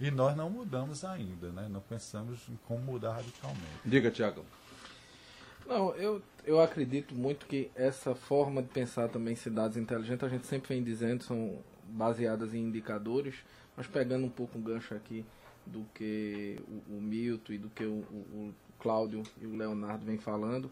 [0.00, 1.68] E nós não mudamos ainda, né?
[1.70, 3.80] não pensamos em como mudar radicalmente.
[3.84, 4.44] Diga, Tiago.
[5.68, 10.48] Não, eu, eu acredito muito que essa forma de pensar também cidades inteligentes, a gente
[10.48, 11.58] sempre vem dizendo, são
[11.88, 13.36] baseadas em indicadores,
[13.76, 15.24] mas pegando um pouco um gancho aqui
[15.66, 18.14] do que o, o Milton e do que o, o,
[18.48, 20.70] o Cláudio e o Leonardo vem falando,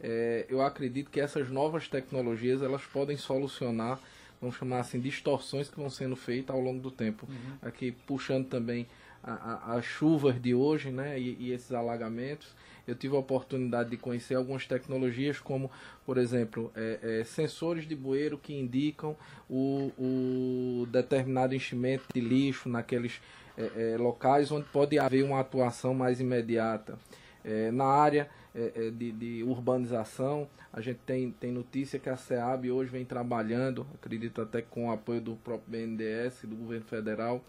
[0.00, 3.98] é, eu acredito que essas novas tecnologias elas podem solucionar,
[4.40, 7.26] vamos chamar assim, distorções que vão sendo feitas ao longo do tempo.
[7.62, 8.86] Aqui puxando também
[9.24, 12.54] as chuvas de hoje, né, e, e esses alagamentos,
[12.86, 15.70] eu tive a oportunidade de conhecer algumas tecnologias como,
[16.04, 19.16] por exemplo, é, é, sensores de bueiro que indicam
[19.48, 23.22] o, o determinado enchimento de lixo naqueles
[23.56, 26.98] é, é, locais onde pode haver uma atuação mais imediata.
[27.42, 32.70] É, na área é, de, de urbanização, a gente tem, tem notícia que a SEAB
[32.70, 37.42] hoje vem trabalhando, acredito até com o apoio do próprio BNDES, do governo federal,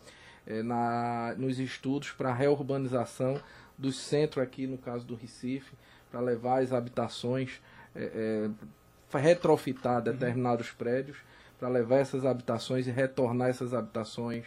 [0.48, 3.42] é, na, nos estudos para a reurbanização
[3.78, 5.74] dos centros aqui, no caso do Recife,
[6.12, 7.62] para levar as habitações,
[7.96, 8.50] é,
[9.14, 11.18] é, retrofitar determinados prédios,
[11.60, 14.46] para levar essas habitações e retornar essas habitações.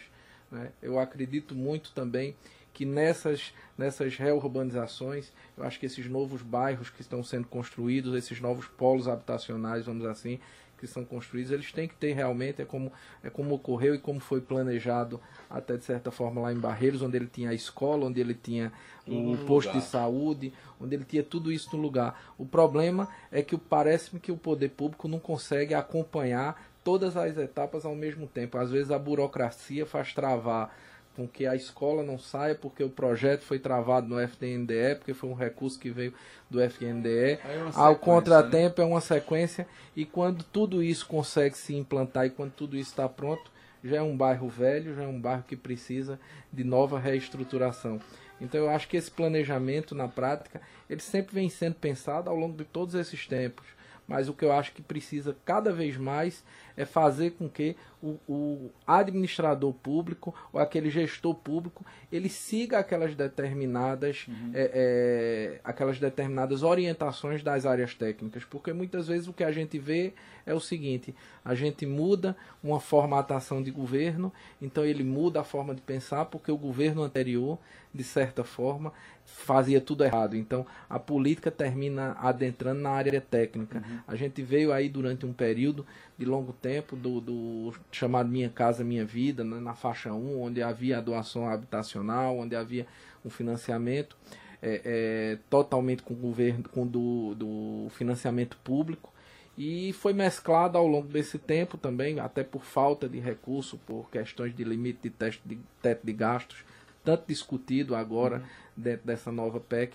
[0.51, 0.71] né?
[0.81, 2.35] Eu acredito muito também
[2.73, 8.39] que nessas, nessas reurbanizações, eu acho que esses novos bairros que estão sendo construídos, esses
[8.39, 10.39] novos polos habitacionais, vamos dizer assim,
[10.79, 12.91] que são construídos, eles têm que ter realmente, é como,
[13.23, 17.17] é como ocorreu e como foi planejado até de certa forma lá em Barreiros, onde
[17.17, 18.71] ele tinha a escola, onde ele tinha
[19.07, 19.81] o no posto lugar.
[19.81, 22.33] de saúde, onde ele tinha tudo isso no lugar.
[22.37, 27.37] O problema é que o- parece-me que o poder público não consegue acompanhar todas as
[27.37, 28.57] etapas ao mesmo tempo.
[28.57, 30.73] Às vezes a burocracia faz travar
[31.19, 35.29] com que a escola não saia porque o projeto foi travado no FDNDE, porque foi
[35.29, 36.13] um recurso que veio
[36.49, 37.39] do FNDE.
[37.43, 42.25] Aí é Ao sequência, contratempo é uma sequência e quando tudo isso consegue se implantar
[42.25, 43.51] e quando tudo isso está pronto,
[43.83, 46.17] já é um bairro velho, já é um bairro que precisa
[46.53, 47.99] de nova reestruturação.
[48.39, 52.55] Então eu acho que esse planejamento na prática, ele sempre vem sendo pensado ao longo
[52.55, 53.67] de todos esses tempos.
[54.07, 56.43] mas o que eu acho que precisa cada vez mais
[56.79, 63.13] é fazer com que o, o administrador público ou aquele gestor público ele siga aquelas
[63.13, 69.51] determinadas é, é, aquelas determinadas orientações das áreas técnicas, porque muitas vezes o que a
[69.51, 70.13] gente vê
[70.45, 71.13] é o seguinte:
[71.43, 76.51] a gente muda uma formatação de governo, então ele muda a forma de pensar, porque
[76.51, 77.59] o governo anterior,
[77.93, 78.93] de certa forma,
[79.25, 80.35] fazia tudo errado.
[80.35, 83.83] Então a política termina adentrando na área técnica.
[84.07, 85.85] A gente veio aí durante um período
[86.17, 90.61] de longo tempo do, do chamado Minha Casa Minha Vida, né, na faixa 1, onde
[90.61, 92.85] havia a doação habitacional, onde havia
[93.25, 94.15] um financiamento
[94.61, 99.11] é, é, totalmente com o governo, com do, do financiamento público.
[99.57, 104.55] E foi mesclado ao longo desse tempo também, até por falta de recurso, por questões
[104.55, 106.63] de limite de, teste de teto de gastos,
[107.09, 108.43] tanto discutido agora
[108.77, 109.93] dentro dessa nova PEC.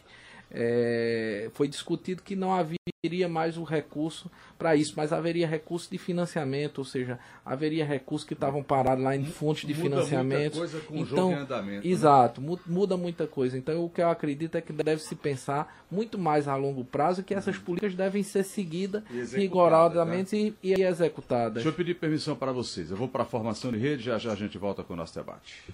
[0.57, 5.99] É, foi discutido que não haveria mais o recurso para isso, mas haveria recurso de
[5.99, 10.57] financiamento, ou seja, haveria recursos que estavam parados lá em fontes de Muda financiamento.
[10.57, 11.93] muita coisa com o então, jogo em andamento, né?
[11.93, 13.59] exato, mu- muda muita coisa.
[13.59, 17.23] Então, o que eu acredito é que deve se pensar muito mais a longo prazo
[17.25, 21.55] que essas políticas devem ser seguidas rigorosamente e, e executadas.
[21.55, 22.91] Deixa eu pedir permissão para vocês.
[22.91, 25.15] Eu vou para a formação de rede, já já a gente volta com o nosso
[25.15, 25.65] debate.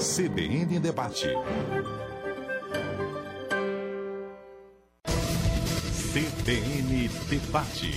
[0.00, 1.26] CBN Debate.
[6.10, 7.92] CBN Debate.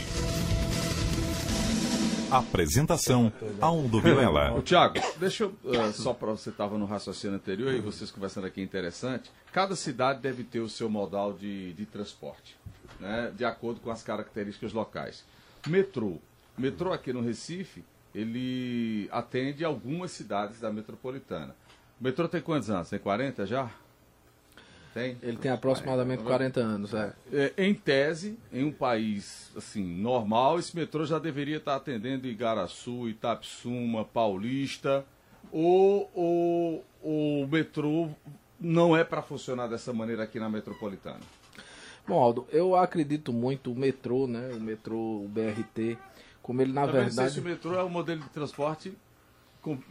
[2.29, 4.61] Apresentação: Aldo Vilela.
[4.63, 8.61] Tiago, deixa eu, eh, só para você estava no raciocínio anterior e vocês conversando aqui
[8.61, 9.31] interessante.
[9.53, 12.57] Cada cidade deve ter o seu modal de, de transporte,
[12.99, 15.23] né, de acordo com as características locais.
[15.65, 16.17] Metrô.
[16.57, 17.81] Metrô aqui no Recife,
[18.13, 21.55] ele atende algumas cidades da metropolitana.
[22.03, 22.89] O metrô tem quantos anos?
[22.89, 23.71] Tem 40 já?
[24.93, 25.17] Tem?
[25.23, 27.13] Ele tem aproximadamente 40 anos, é.
[27.31, 33.07] É, em tese, em um país assim normal, esse metrô já deveria estar atendendo Igaraçu,
[33.07, 35.05] Itapsuma, Paulista.
[35.49, 38.09] Ou ou- o metrô
[38.59, 41.21] não é para funcionar dessa maneira aqui na metropolitana?
[42.05, 44.51] Bom, Aldo, eu acredito muito o metrô, né?
[44.53, 45.97] O metrô, o BRT,
[46.41, 47.35] como ele na Também não sei verdade.
[47.35, 48.91] se o metrô é um modelo de transporte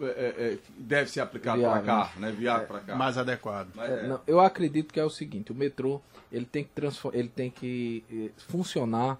[0.00, 2.30] é, é, que deve ser aplicado para cá, né?
[2.30, 2.96] Viável para cá.
[2.96, 3.68] mais adequado.
[3.74, 4.08] Mas É, é.
[4.08, 6.70] não, eu acredito que é o seguinte, o metrô ele tem que,
[7.12, 9.18] ele tem que eh, funcionar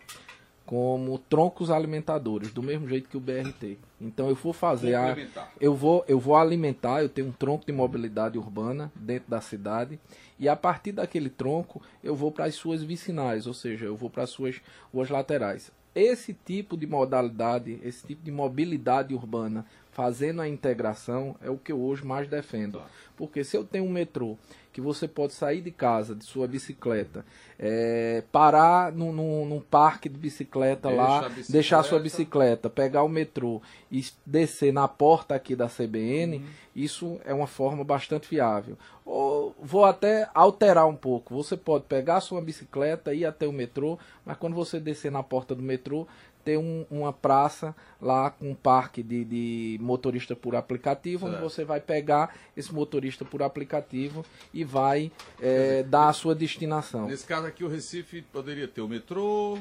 [0.64, 3.78] como troncos alimentadores, do mesmo jeito que o BRT.
[4.00, 5.16] Então eu vou fazer a,
[5.60, 9.98] eu vou eu vou alimentar, eu tenho um tronco de mobilidade urbana dentro da cidade
[10.38, 14.08] e a partir daquele tronco eu vou para as suas vicinais, ou seja, eu vou
[14.08, 14.60] para as suas
[14.92, 15.70] ruas laterais.
[15.94, 21.70] Esse tipo de modalidade, esse tipo de mobilidade urbana, fazendo a integração, é o que
[21.70, 22.82] eu hoje mais defendo.
[23.16, 24.36] Porque se eu tenho um metrô
[24.72, 27.24] que você pode sair de casa, de sua bicicleta,
[27.58, 31.52] é, parar num, num- num parque de bicicleta Deixa lá, bicicleta.
[31.52, 36.44] deixar sua bicicleta, pegar o metrô e descer na porta aqui da CBN, Uhum.
[36.74, 38.78] isso é uma forma bastante viável.
[39.04, 41.34] Ou vou até alterar um pouco.
[41.34, 45.54] Você pode pegar sua bicicleta, ir até o metrô, mas quando você descer na porta
[45.54, 46.06] do metrô,
[46.44, 51.48] tem um- uma praça lá com um parque de, de motorista por aplicativo, onde Certo.
[51.50, 57.06] você vai pegar esse motorista por aplicativo e vai eh, dar a sua destinação.
[57.06, 59.58] Nesse caso aqui, o Recife poderia ter o metrô,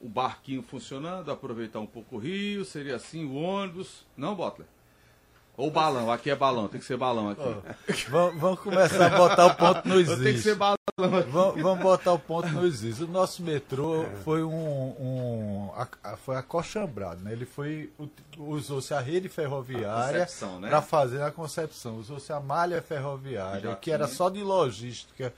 [0.00, 4.06] o barquinho funcionando, aproveitar um pouco o rio, seria assim, o ônibus.
[4.16, 4.66] Não, Butler?
[5.58, 8.04] Ou balão, aqui é balão, tem que ser balão aqui.
[8.08, 10.56] Vamos, vamos começar a botar o ponto nos Tem que ser is.
[10.56, 11.30] balão aqui.
[11.30, 13.00] Vamos, vamos botar o ponto nos is.
[13.00, 17.32] O nosso metrô foi um, um a- a- foi acochambrado, né?
[17.32, 17.90] Ele foi
[18.38, 20.28] usou-se a rede ferroviária
[20.60, 20.68] né?
[20.68, 25.34] para fazer a concepção, usou-se a malha ferroviária, Já que era só de logística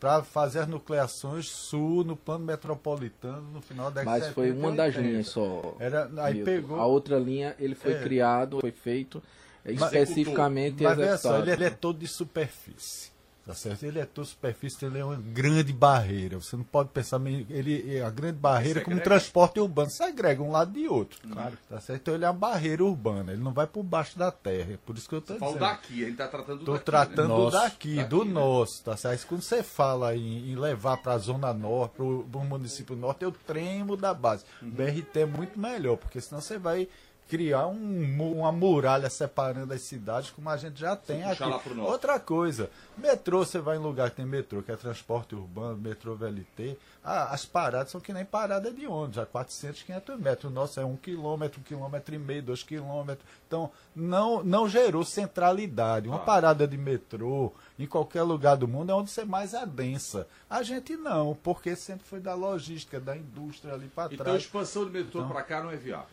[0.00, 4.66] para fazer as nucleações sul no plano metropolitano no final da década Mas foi 70
[4.66, 5.00] uma das 80.
[5.08, 5.76] linhas só.
[5.78, 6.44] Era, aí Milton.
[6.50, 8.02] pegou A outra linha, ele foi É.
[8.02, 9.22] criado, foi feito
[9.64, 13.12] é, Mas- especificamente Mas veja só, ele, ele é todo de superfície.
[13.46, 13.82] Tá certo?
[13.84, 16.38] Ele é todo de superfície, ele é uma grande barreira.
[16.40, 20.72] Você não pode pensar ele é a grande barreira como transporte urbano, segrega um lado
[20.72, 21.18] de outro.
[21.30, 21.58] Claro.
[21.68, 22.00] Tá certo?
[22.00, 24.72] Então ele é uma barreira urbana, ele não vai por baixo da terra.
[24.72, 25.68] É por isso que eu estou Fala dizendo.
[25.68, 27.28] daqui, gente tá tratando do Estou daqui, tratando né?
[27.28, 27.50] Nosso.
[27.58, 28.32] daqui, Daqui, do né?
[28.32, 29.26] nosso, tá certo?
[29.26, 33.32] Quando você fala em, em levar para a Zona Norte, para o município norte, eu
[33.46, 34.42] tremo da base.
[34.62, 34.70] Uhum.
[34.70, 36.88] BRT é muito melhor, porque senão você vai
[37.28, 41.42] criar um uma muralha separando as cidades, como a gente já tem aqui.
[41.86, 46.14] Outra coisa, metrô, você vai em lugar que tem metrô, que é transporte urbano, metrô
[46.14, 50.50] VLT, ah, as paradas são que nem parada de ônibus, a 400, 500 metros.
[50.50, 53.26] O nosso é um quilômetro, um quilômetro e meio, dois quilômetros.
[53.46, 56.08] Então, não, não gerou centralidade.
[56.08, 60.26] Uma parada de metrô, em qualquer lugar do mundo, é onde você mais adensa.
[60.48, 64.42] A gente não, porque sempre foi da logística, da indústria ali para Então a trás.
[64.42, 66.06] expansão de metrô para cá não é viável.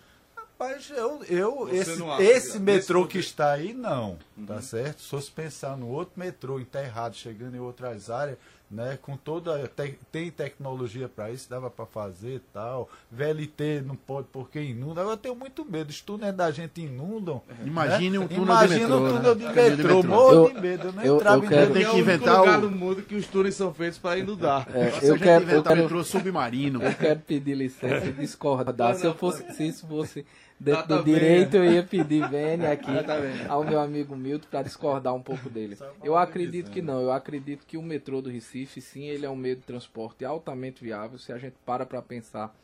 [0.62, 4.18] Rapaz, eu, eu Você esse, não acha, esse metrô que está aí, não.
[4.46, 5.02] Tá certo?
[5.02, 8.38] Se fosse pensar no outro metrô enterrado, chegando em outras áreas,
[8.70, 8.98] né?
[9.02, 9.68] Com toda.
[9.76, 12.88] te- tem tecnologia para isso, dava para fazer e tal.
[13.12, 15.02] VLT não pode porque inunda.
[15.02, 15.90] Eu tenho muito medo.
[15.90, 17.42] Os túneis da gente inundam.
[17.66, 18.24] Imagine né?
[18.24, 18.98] um túnel Imagina de metrô.
[19.04, 19.54] um túnel de né?
[19.54, 20.02] metrô.
[20.02, 20.88] de Morro Eu- de medo.
[20.88, 21.74] Eu não eu- entrava eu em quero- metrô.
[21.74, 24.18] Tem que É o inventar lugar o- no mundo que os túneis são feitos para
[24.20, 24.68] inundar.
[24.74, 26.84] É, Se a eu gente quero, eu inventar quero, metrô submarino.
[26.84, 28.96] eu quero pedir licença e discordar.
[28.96, 30.26] Se eu fosse, se isso fosse
[30.62, 31.14] dentro Tá do bem.
[31.16, 33.16] direito, eu ia pedir vênia aqui Tá
[33.50, 35.76] ao meu amigo Milton para discordar um pouco dele.
[36.04, 37.02] Eu acredito que não.
[37.02, 40.84] Eu acredito que o metrô do Recife, sim, ele é um meio de transporte altamente
[40.84, 41.18] viável.
[41.18, 42.56] Se a gente para para pensar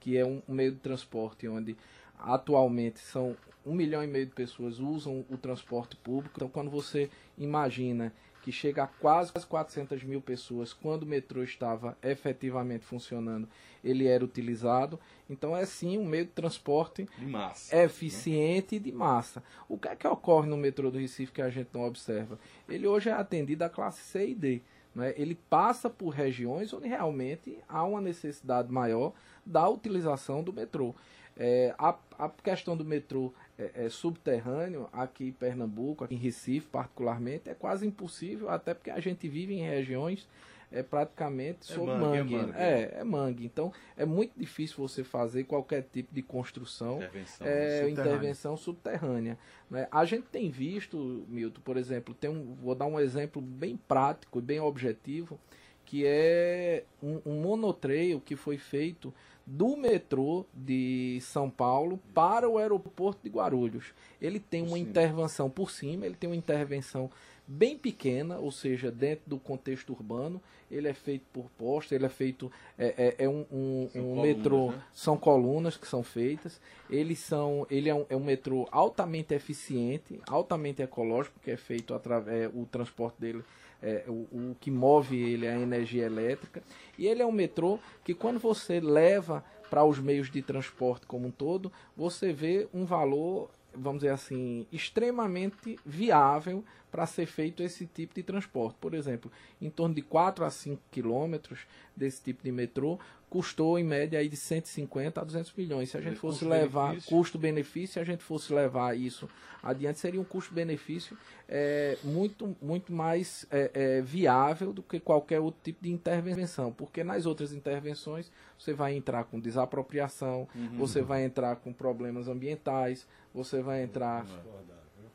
[0.00, 1.76] que é um um meio de transporte onde
[2.18, 6.34] atualmente são um milhão e meio de pessoas usam o transporte público.
[6.36, 8.12] Então, quando você imagina
[8.42, 13.48] que chega a quase 400 mil pessoas quando o metrô estava efetivamente funcionando,
[13.82, 14.98] ele era utilizado.
[15.30, 17.76] Então, é sim um meio de transporte De massa.
[17.84, 19.42] eficiente e de massa.
[19.68, 22.38] O que é que ocorre no metrô do Recife que a gente não observa?
[22.68, 24.60] Ele hoje é atendido à classe C e D.
[24.94, 25.14] Né?
[25.16, 29.12] Ele passa por regiões onde realmente há uma necessidade maior
[29.46, 30.94] da utilização do metrô.
[31.34, 36.66] É, a, a questão do metrô é, é, subterrâneo aqui em Pernambuco, aqui em Recife
[36.68, 40.26] particularmente, é quase impossível, até porque a gente vive em regiões
[40.70, 42.34] é, praticamente É sob mangue, é mangue.
[42.36, 42.52] mangue.
[42.58, 43.44] É, é mangue.
[43.44, 47.46] Então é muito difícil você fazer qualquer tipo de construção Intervenção.
[47.46, 47.90] é, subterrânea.
[47.90, 49.38] intervenção subterrânea.
[49.70, 49.86] né?
[49.90, 54.38] A gente tem visto, Milton, por exemplo, tem um, vou dar um exemplo bem prático
[54.38, 55.38] e bem objetivo,
[55.84, 59.12] que é um, um monotrail que foi feito
[59.46, 63.86] do metrô de São Paulo para o aeroporto de Guarulhos.
[64.20, 67.10] Ele tem uma intervenção por cima, ele tem uma intervenção
[67.46, 70.40] bem pequena, ou seja, dentro do contexto urbano.
[70.70, 72.50] Ele é feito por posta, ele é feito.
[72.78, 74.70] É, é, é um, um- São um colunas, metrô.
[74.70, 74.82] né?
[74.94, 76.58] São colunas que são feitas.
[76.88, 77.66] Eles são.
[77.70, 82.50] Ele é um, é um metrô altamente eficiente, altamente ecológico, que é feito através.
[82.54, 83.44] o transporte dele.
[83.82, 86.62] É, o, o que move ele é a energia elétrica.
[86.96, 91.28] E ele é um metrô que quando você leva para os meios de transporte como
[91.28, 96.62] um todo, você vê um valor, vamos dizer assim, extremamente viável
[96.92, 98.76] para ser feito esse tipo de transporte.
[98.78, 101.60] Por exemplo, em torno de 4 a 5 quilômetros
[101.96, 102.98] desse tipo de metrô,
[103.30, 105.88] custou em média aí de 150 a 200 milhões.
[105.88, 107.16] Se a gente fosse levar Custo-benefício.
[107.16, 109.26] custo-benefício, se a gente fosse levar isso
[109.62, 111.16] adiante, seria um custo-benefício
[111.48, 116.70] é, muito, muito mais é, é, viável do que qualquer outro tipo de intervenção.
[116.72, 120.76] Porque nas outras intervenções você vai entrar com desapropriação, Uhum.
[120.76, 124.26] você vai entrar com problemas ambientais, você vai entrar.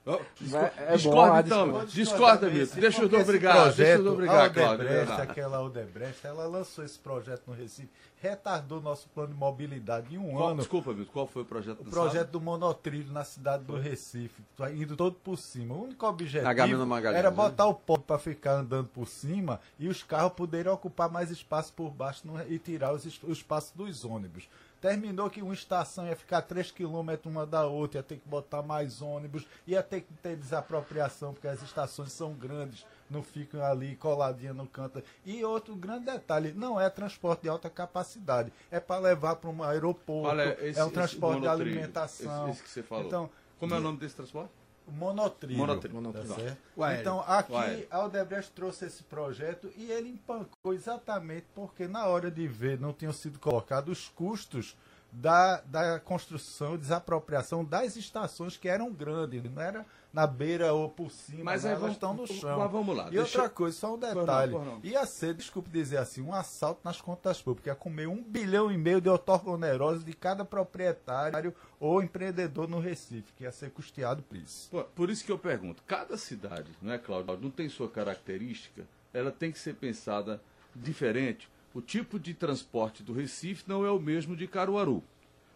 [0.09, 2.49] Oh, Vai- é bom, discorda ah, então, discorda.
[2.49, 2.79] Milton.
[2.79, 4.13] Deixa os dois brigar, deixa Cláudio.
[4.13, 5.21] Odebrecht, Leonardo.
[5.21, 7.89] aquela Odebrecht, ela lançou esse projeto no Recife,
[8.21, 10.57] retardou nosso plano de mobilidade em um Qual- ano.
[10.59, 14.71] Desculpa, Milton, qual foi o projeto O projeto do monotrilho na cidade do Recife, tá
[14.71, 15.75] indo todo por cima.
[15.75, 16.47] O único objetivo
[17.13, 17.35] era né?
[17.35, 21.73] botar o povo para ficar andando por cima e os carros poderem ocupar mais espaço
[21.73, 24.47] por baixo no- e tirar os, o espaço dos ônibus.
[24.81, 28.61] Terminou que uma estação ia ficar 3 quilômetros uma da outra, ia ter que botar
[28.61, 33.95] mais ônibus, ia ter que ter desapropriação, porque as estações são grandes, não ficam ali
[33.95, 35.01] coladinhas no canto.
[35.25, 39.63] E outro grande detalhe, não é transporte de alta capacidade, é para levar para um
[39.63, 42.49] aeroporto, Olha, é esse- um esse transporte de alimentação.
[42.49, 43.05] Esse, esse que você falou.
[43.05, 44.51] Então, Como é o nome desse transporte?
[44.91, 45.57] Monotrilho.
[45.57, 45.93] Monotrilho.
[45.95, 46.35] Tá Monotrilho.
[46.35, 46.57] certo?
[46.75, 47.01] O aéreo.
[47.01, 47.87] Então, aqui O aéreo.
[47.91, 52.93] a Odebrecht trouxe esse projeto e ele empancou exatamente porque na hora de ver não
[52.93, 54.75] tinham sido colocados os custos
[55.11, 61.11] da, da construção, desapropriação das estações que eram grandes, não era na beira ou por
[61.11, 62.57] cima, Mas não, aí elas vamos- estão no chão.
[62.59, 64.51] mas vamos lá, E outra coisa, só um não, detalhe.
[64.51, 64.79] pois não.
[64.83, 68.77] Ia ser, desculpe dizer assim, um assalto nas contas públicas, ia comer um bilhão e
[68.77, 74.37] meio de otorgonerosos de cada proprietário ou empreendedor no Recife, que ia ser custeado por
[74.37, 74.69] isso.
[74.71, 78.85] Pô, Por isso que eu pergunto, cada cidade, não é, Cláudio, não tem sua característica,
[79.13, 80.41] ela tem que ser pensada
[80.75, 81.49] diferente.
[81.77, 85.03] O tipo de transporte do Recife não é o mesmo de Caruaru.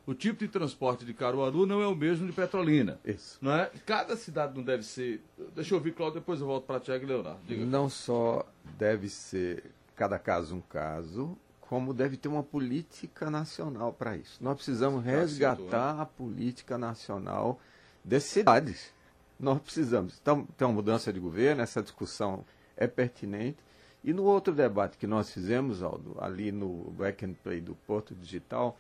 [0.06, 3.00] O tipo de transporte de Caruaru não é o mesmo de Petrolina.
[3.04, 3.40] Isso.
[3.42, 3.72] Não é?
[3.88, 5.24] Cada cidade não deve ser.
[5.56, 7.40] Deixa eu ouvir, Cláudio, depois eu volto para Tiago e Leonardo.
[7.48, 7.66] Diga.
[7.66, 8.46] Não só
[8.78, 14.38] deve ser cada caso um caso, como deve ter uma política nacional para isso.
[14.44, 17.60] Nós precisamos resgatar a política nacional
[18.06, 18.94] das cidades.
[19.40, 20.20] Nós precisamos.
[20.22, 22.46] Então, tem uma mudança de governo, essa discussão
[22.78, 23.58] é pertinente.
[24.04, 28.16] E no outro debate que nós fizemos, Aldo, ali no Back and Play do Porto
[28.16, 28.78] Digital,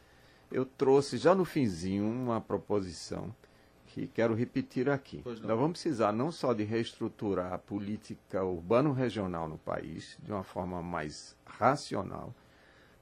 [0.51, 3.33] eu trouxe já no finzinho uma proposição
[3.87, 5.21] que quero repetir aqui.
[5.25, 10.81] Nós vamos precisar não só de reestruturar a política urbano-regional no país de uma forma
[10.81, 12.33] mais racional,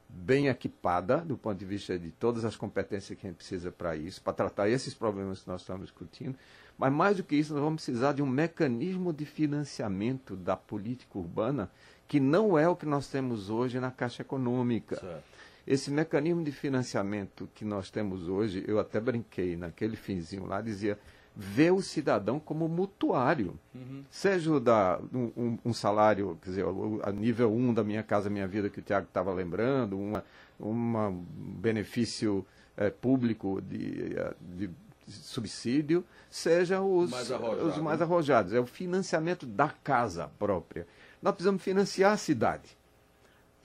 [0.10, 3.96] bem equipada do ponto de vista de todas as competências que a gente precisa para
[3.96, 6.36] isso, para tratar esses problemas que nós estamos discutindo,
[6.78, 11.20] mas mais do que isso, nós vamos precisar de um mecanismo de financiamento da política
[11.20, 11.70] urbana
[12.10, 15.00] que não é o que nós temos hoje na Caixa Econômica.
[15.00, 15.24] Certo.
[15.66, 21.00] Esse mecanismo de financiamento que nós temos hoje, eu até brinquei naquele finzinho lá, dizia
[21.36, 23.58] vê o cidadão como mutuário.
[23.74, 24.04] Uhum.
[24.10, 26.66] Seja o da, um, um, salário, quer dizer,
[27.04, 30.20] a nível 1 um da Minha Casa Minha Vida, que o Tiago estava lembrando, um
[30.60, 32.46] uma benefício
[32.76, 34.70] é, público de, eh, de,
[35.08, 38.54] subsídio, seja os mais, os mais arrojados.
[38.54, 40.86] É o financiamento da casa própria.
[41.22, 42.78] Nós precisamos financiar a cidade.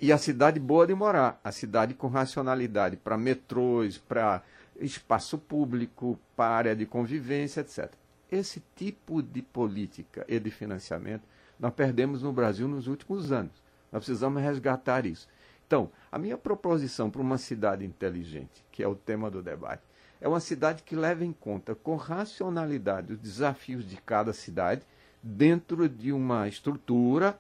[0.01, 4.43] E a cidade boa de morar, a cidade com racionalidade para metrôs, para
[4.81, 7.93] espaço público, para área de convivência, etc.
[8.31, 11.23] Esse tipo de política e de financiamento
[11.59, 13.63] nós perdemos no Brasil nos últimos anos.
[13.93, 15.29] Nós precisamos resgatar isso.
[15.67, 19.83] Então, a minha proposição para uma cidade inteligente, que é o tema do debate,
[20.21, 24.83] é uma cidade que leva em conta com racionalidade os desafios de cada cidade
[25.25, 27.39] dentro de uma estrutura,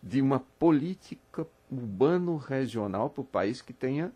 [0.00, 4.12] de uma política urbano-regional para o país que tenha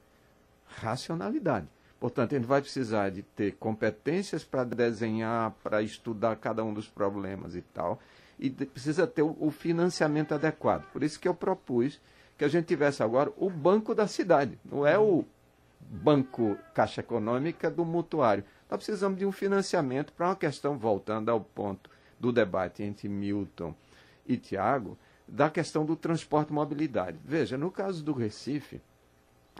[0.64, 1.66] racionalidade.
[1.98, 6.88] Portanto, a gente vai precisar de ter competências para desenhar, para estudar cada um dos
[6.88, 7.98] problemas e tal,
[8.38, 10.84] e precisa ter o financiamento adequado.
[10.92, 12.00] Por isso que eu propus
[12.38, 15.24] que a gente tivesse agora o banco da cidade, não é o
[15.80, 18.44] banco Caixa Econômica do mutuário.
[18.70, 21.93] Nós precisamos de um financiamento para uma questão, voltando ao ponto
[22.24, 23.74] do debate entre Milton
[24.26, 24.96] e Tiago,
[25.28, 27.18] da questão do transporte e mobilidade.
[27.22, 28.80] Veja, no caso do Recife,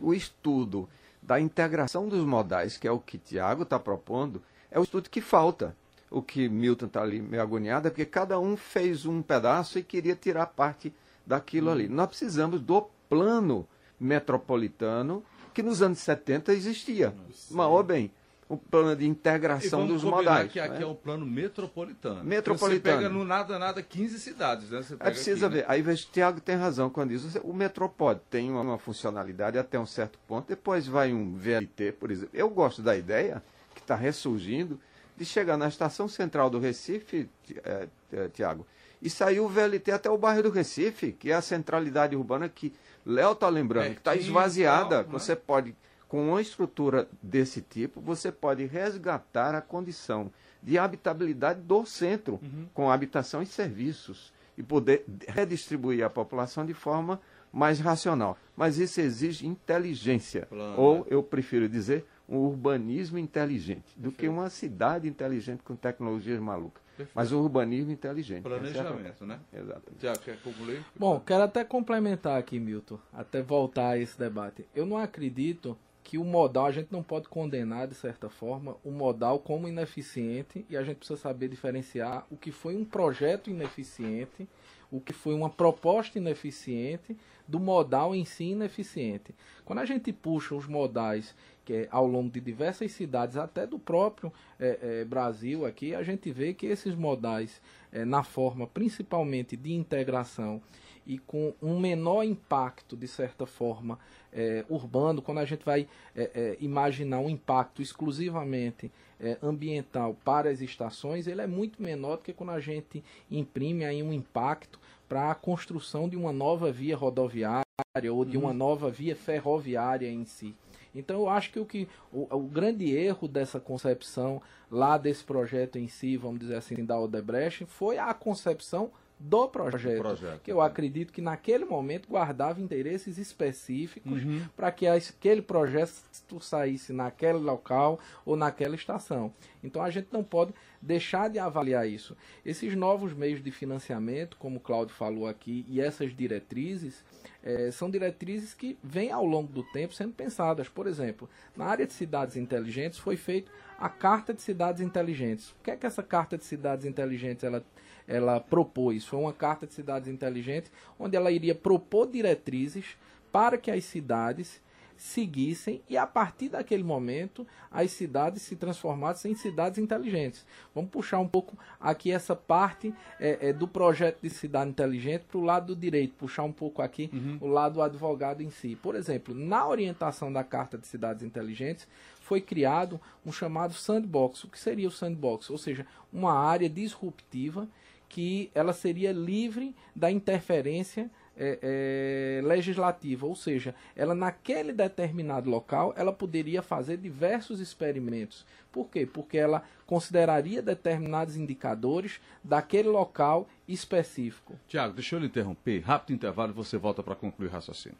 [0.00, 0.88] o estudo
[1.20, 5.20] da integração dos modais, que é o que Tiago está propondo, é o estudo que
[5.20, 5.76] falta.
[6.10, 9.82] O que Milton está ali meio agoniado é porque cada um fez um pedaço e
[9.82, 10.94] queria tirar parte
[11.26, 11.86] daquilo ali.
[11.86, 13.68] Nós precisamos do plano
[14.00, 17.14] metropolitano que nos anos 70 existia.
[17.50, 18.10] Mas, bem,
[18.54, 20.50] o plano de integração dos modais.
[20.50, 20.82] que aqui né?
[20.82, 22.24] é o plano metropolitano.
[22.24, 22.76] Metropolitano.
[22.76, 24.82] Então, você pega no nada, nada 15 cidades, né?
[24.82, 25.60] Você é precisa aqui, ver.
[25.62, 25.66] Né?
[25.68, 27.36] Aí o Tiago tem razão quando diz.
[27.42, 31.92] O metrô pode, tem uma, uma, funcionalidade até um certo ponto, depois vai um VLT,
[31.92, 32.30] por exemplo.
[32.32, 33.42] Eu gosto da ideia,
[33.74, 34.80] que está ressurgindo,
[35.16, 37.28] de chegar na estação central do Recife,
[37.64, 38.66] é, é, Tiago,
[39.00, 42.72] e sair o VLT até o bairro do Recife, que é a centralidade urbana que
[43.04, 45.02] Léo está lembrando, que está esvaziada.
[45.02, 45.08] Tal, né?
[45.10, 45.74] você pode
[46.14, 50.30] com uma estrutura desse tipo, você pode resgatar a condição
[50.62, 52.68] de habitabilidade do centro, uhum.
[52.72, 57.20] com habitação e serviços, e poder redistribuir a população de forma
[57.52, 58.38] mais racional.
[58.56, 60.80] Mas isso exige inteligência, Plano.
[60.80, 64.16] ou eu prefiro dizer, um urbanismo inteligente, do Perfeito.
[64.18, 66.80] que uma cidade inteligente com tecnologias malucas.
[66.96, 67.12] Perfeito.
[67.12, 68.44] Mas um urbanismo inteligente.
[68.44, 69.40] Planejamento, é né?
[69.52, 70.00] Exatamente.
[70.00, 70.80] Já quer concluir?
[70.94, 74.64] Bom, quero até complementar aqui, Milton, até voltar a esse debate.
[74.72, 78.90] Eu não acredito que o modal a gente não pode condenar de certa forma o
[78.90, 84.46] modal como ineficiente e a gente precisa saber diferenciar o que foi um projeto ineficiente,
[84.92, 87.16] o que foi uma proposta ineficiente
[87.48, 89.34] do modal em si ineficiente.
[89.64, 91.34] Quando a gente puxa os modais
[91.64, 94.30] que é, ao longo de diversas cidades, até do próprio
[94.60, 99.72] é, é, Brasil aqui, a gente vê que esses modais, é, na forma principalmente de
[99.72, 100.60] integração
[101.06, 103.98] e com um menor impacto, de certa forma,
[104.32, 108.90] é, urbano, quando a gente vai é, é, imaginar um impacto exclusivamente
[109.20, 113.84] é, ambiental para as estações, ele é muito menor do que quando a gente imprime
[113.84, 114.78] aí um impacto
[115.08, 117.64] para a construção de uma nova via rodoviária
[118.10, 118.54] ou de uma uhum.
[118.54, 120.54] nova via ferroviária em si.
[120.94, 124.40] Então eu acho que o que o, o, grande erro dessa concepção
[124.70, 130.02] lá desse projeto em si, vamos dizer assim, da Odebrecht, foi a concepção do projeto,
[130.02, 134.42] projeto, que eu acredito que naquele momento guardava interesses específicos uhum.
[134.56, 135.94] para que aquele projeto
[136.40, 139.32] saísse naquele local ou naquela estação.
[139.62, 140.52] Então a gente não pode
[140.82, 142.16] deixar de avaliar isso.
[142.44, 147.02] Esses novos meios de financiamento, como o Claudio falou aqui, e essas diretrizes,
[147.42, 150.68] é, são diretrizes que vêm ao longo do tempo sendo pensadas.
[150.68, 155.50] Por exemplo, na área de cidades inteligentes foi feita a Carta de Cidades Inteligentes.
[155.52, 157.64] O que é que essa Carta de Cidades Inteligentes ela
[158.06, 159.04] ela propôs.
[159.04, 162.96] Foi uma carta de cidades inteligentes, onde ela iria propor diretrizes
[163.32, 164.62] para que as cidades
[164.96, 170.46] seguissem e a partir daquele momento as cidades se transformassem em cidades inteligentes.
[170.74, 175.38] Vamos puxar um pouco aqui essa parte é, é, do projeto de cidade inteligente para
[175.38, 177.38] o lado do direito, puxar um pouco aqui uhum.
[177.40, 178.76] o lado do advogado em si.
[178.76, 181.88] Por exemplo, na orientação da Carta de Cidades Inteligentes
[182.20, 184.44] foi criado um chamado sandbox.
[184.44, 185.50] O que seria o sandbox?
[185.50, 187.68] Ou seja, uma área disruptiva
[188.14, 195.92] que ela seria livre da interferência é, é, legislativa, ou seja, ela naquele determinado local
[195.96, 198.46] ela poderia fazer diversos experimentos.
[198.70, 199.04] Por quê?
[199.04, 204.54] Porque ela consideraria determinados indicadores daquele local específico.
[204.68, 205.80] Tiago, deixa eu lhe interromper.
[205.80, 207.98] Rápido intervalo e você volta para concluir o raciocínio.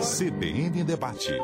[0.00, 1.34] CBN Debate.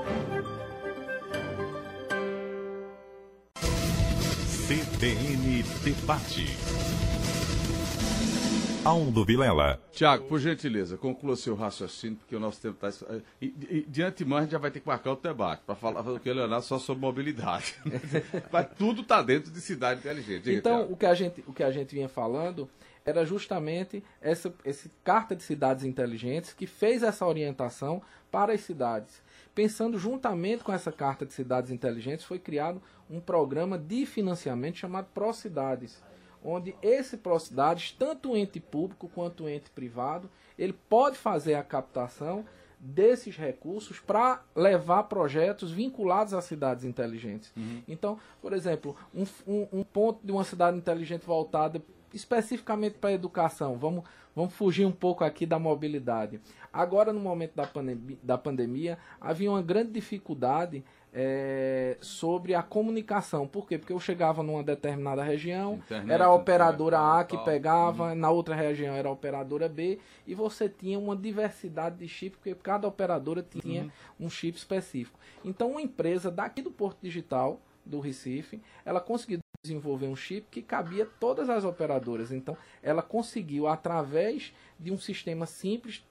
[4.73, 6.47] CBN Debate.
[8.83, 9.79] Aldo Vilela.
[9.93, 13.05] Tiago, por gentileza, conclua seu raciocínio, porque o nosso tempo está.
[13.39, 16.01] E, e, de antemão, a gente já vai ter que marcar o debate para falar
[16.01, 17.75] do que Leonardo só sobre mobilidade.
[18.51, 20.45] Mas tudo está dentro de cidade inteligente.
[20.45, 22.67] Diga, então, o que, a gente, o que a gente vinha falando
[23.05, 28.01] era justamente essa esse carta de cidades inteligentes que fez essa orientação
[28.31, 29.21] para as cidades.
[29.55, 32.81] Pensando juntamente com essa carta de cidades inteligentes, foi criado
[33.11, 36.03] um programa de financiamento chamado ProCidades
[36.45, 40.29] onde esse Procidades, tanto o ente público quanto o ente privado,
[40.59, 42.45] ele pode fazer a captação
[42.79, 47.53] desses recursos para levar projetos vinculados às cidades inteligentes.
[47.57, 47.83] Uhum.
[47.87, 51.81] Então, por exemplo, um, um, um, ponto de uma cidade inteligente voltada
[52.15, 54.05] especificamente para a educação, vamos,
[54.35, 56.41] vamos fugir um pouco aqui da mobilidade.
[56.73, 63.47] Agora, no momento da, pandemia, da pandemia havia uma grande dificuldade é, sobre a comunicação.
[63.47, 63.77] Por quê?
[63.77, 68.15] Porque eu chegava numa determinada região, Internet, era a operadora A que pegava, uhum.
[68.15, 72.55] na outra região era a operadora B, e você tinha uma diversidade de chips, porque
[72.55, 74.27] cada operadora tinha uhum.
[74.27, 75.19] um chip específico.
[75.45, 80.61] Então, uma empresa daqui do Porto Digital, do Recife, ela conseguiu desenvolver um chip que
[80.61, 82.33] cabia todas as operadoras.
[82.33, 86.05] Então, ela conseguiu, através de um sistema simples,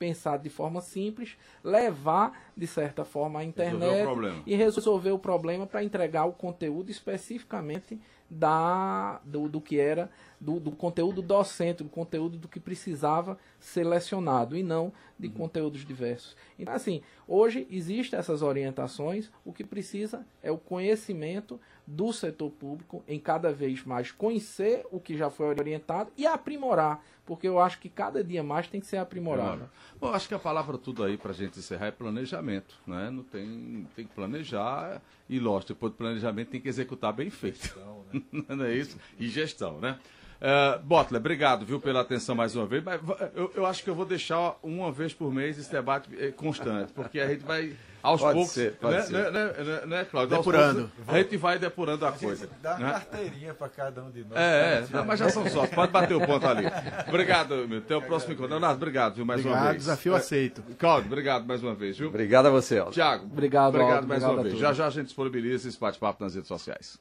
[0.00, 5.66] pensado de forma simples, levar de certa forma a internet resolver e resolver o problema
[5.66, 11.88] para entregar o conteúdo especificamente da do, do que era do, do, conteúdo docente, do
[11.88, 15.34] conteúdo do que precisava selecionado e não de uhum.
[15.34, 16.36] conteúdos diversos.
[16.58, 23.02] Então, assim, hoje existem essas orientações, o que precisa é o conhecimento do setor público
[23.08, 27.80] em cada vez mais conhecer o que já foi orientado e aprimorar, porque eu acho
[27.80, 29.68] que cada dia mais tem que ser aprimorado.
[29.98, 33.10] Bom, acho que a palavra tudo aí para a gente encerrar é planejamento, né?
[33.10, 37.58] Não tem, tem que planejar e, lógico, depois do planejamento tem que executar bem feito.
[37.58, 38.22] Gestão, né?
[38.54, 38.98] Não é isso?
[39.18, 39.98] E gestão, né?
[40.40, 42.82] Uh, Botler, obrigado, viu, pela atenção mais uma vez.
[42.84, 43.00] Mas
[43.34, 46.92] eu, eu, acho que eu vou deixar uma vez por mês esse debate eh, constante,
[46.92, 48.52] porque a gente vai aos pode poucos.
[48.52, 49.12] Ser, pode né, ser.
[49.12, 50.36] Né, né, né, Cláudio?
[50.36, 50.92] Depurando.
[50.94, 52.48] Poucos, a gente vai depurando a, a coisa.
[52.62, 52.92] Dá uma né?
[52.92, 54.38] carteirinha para cada um de nós.
[54.38, 55.66] É, é mas já são só.
[55.66, 56.66] Pode bater o ponto ali.
[57.08, 57.78] Obrigado, meu.
[57.78, 58.50] Até o próximo encontro.
[58.50, 59.82] Leonardo, obrigado, viu, mais obrigado, uma vez.
[59.82, 60.62] desafio é, aceito.
[60.78, 62.08] Cláudio, obrigado mais uma vez, viu?
[62.08, 62.92] Obrigado a você, Aldo.
[62.92, 64.60] Tiago, obrigado, obrigado Aldo, mais obrigado uma vez.
[64.60, 66.96] Já já a gente disponibiliza esse bate-papo nas redes sociais.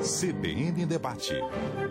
[0.00, 1.87] CBN Debate.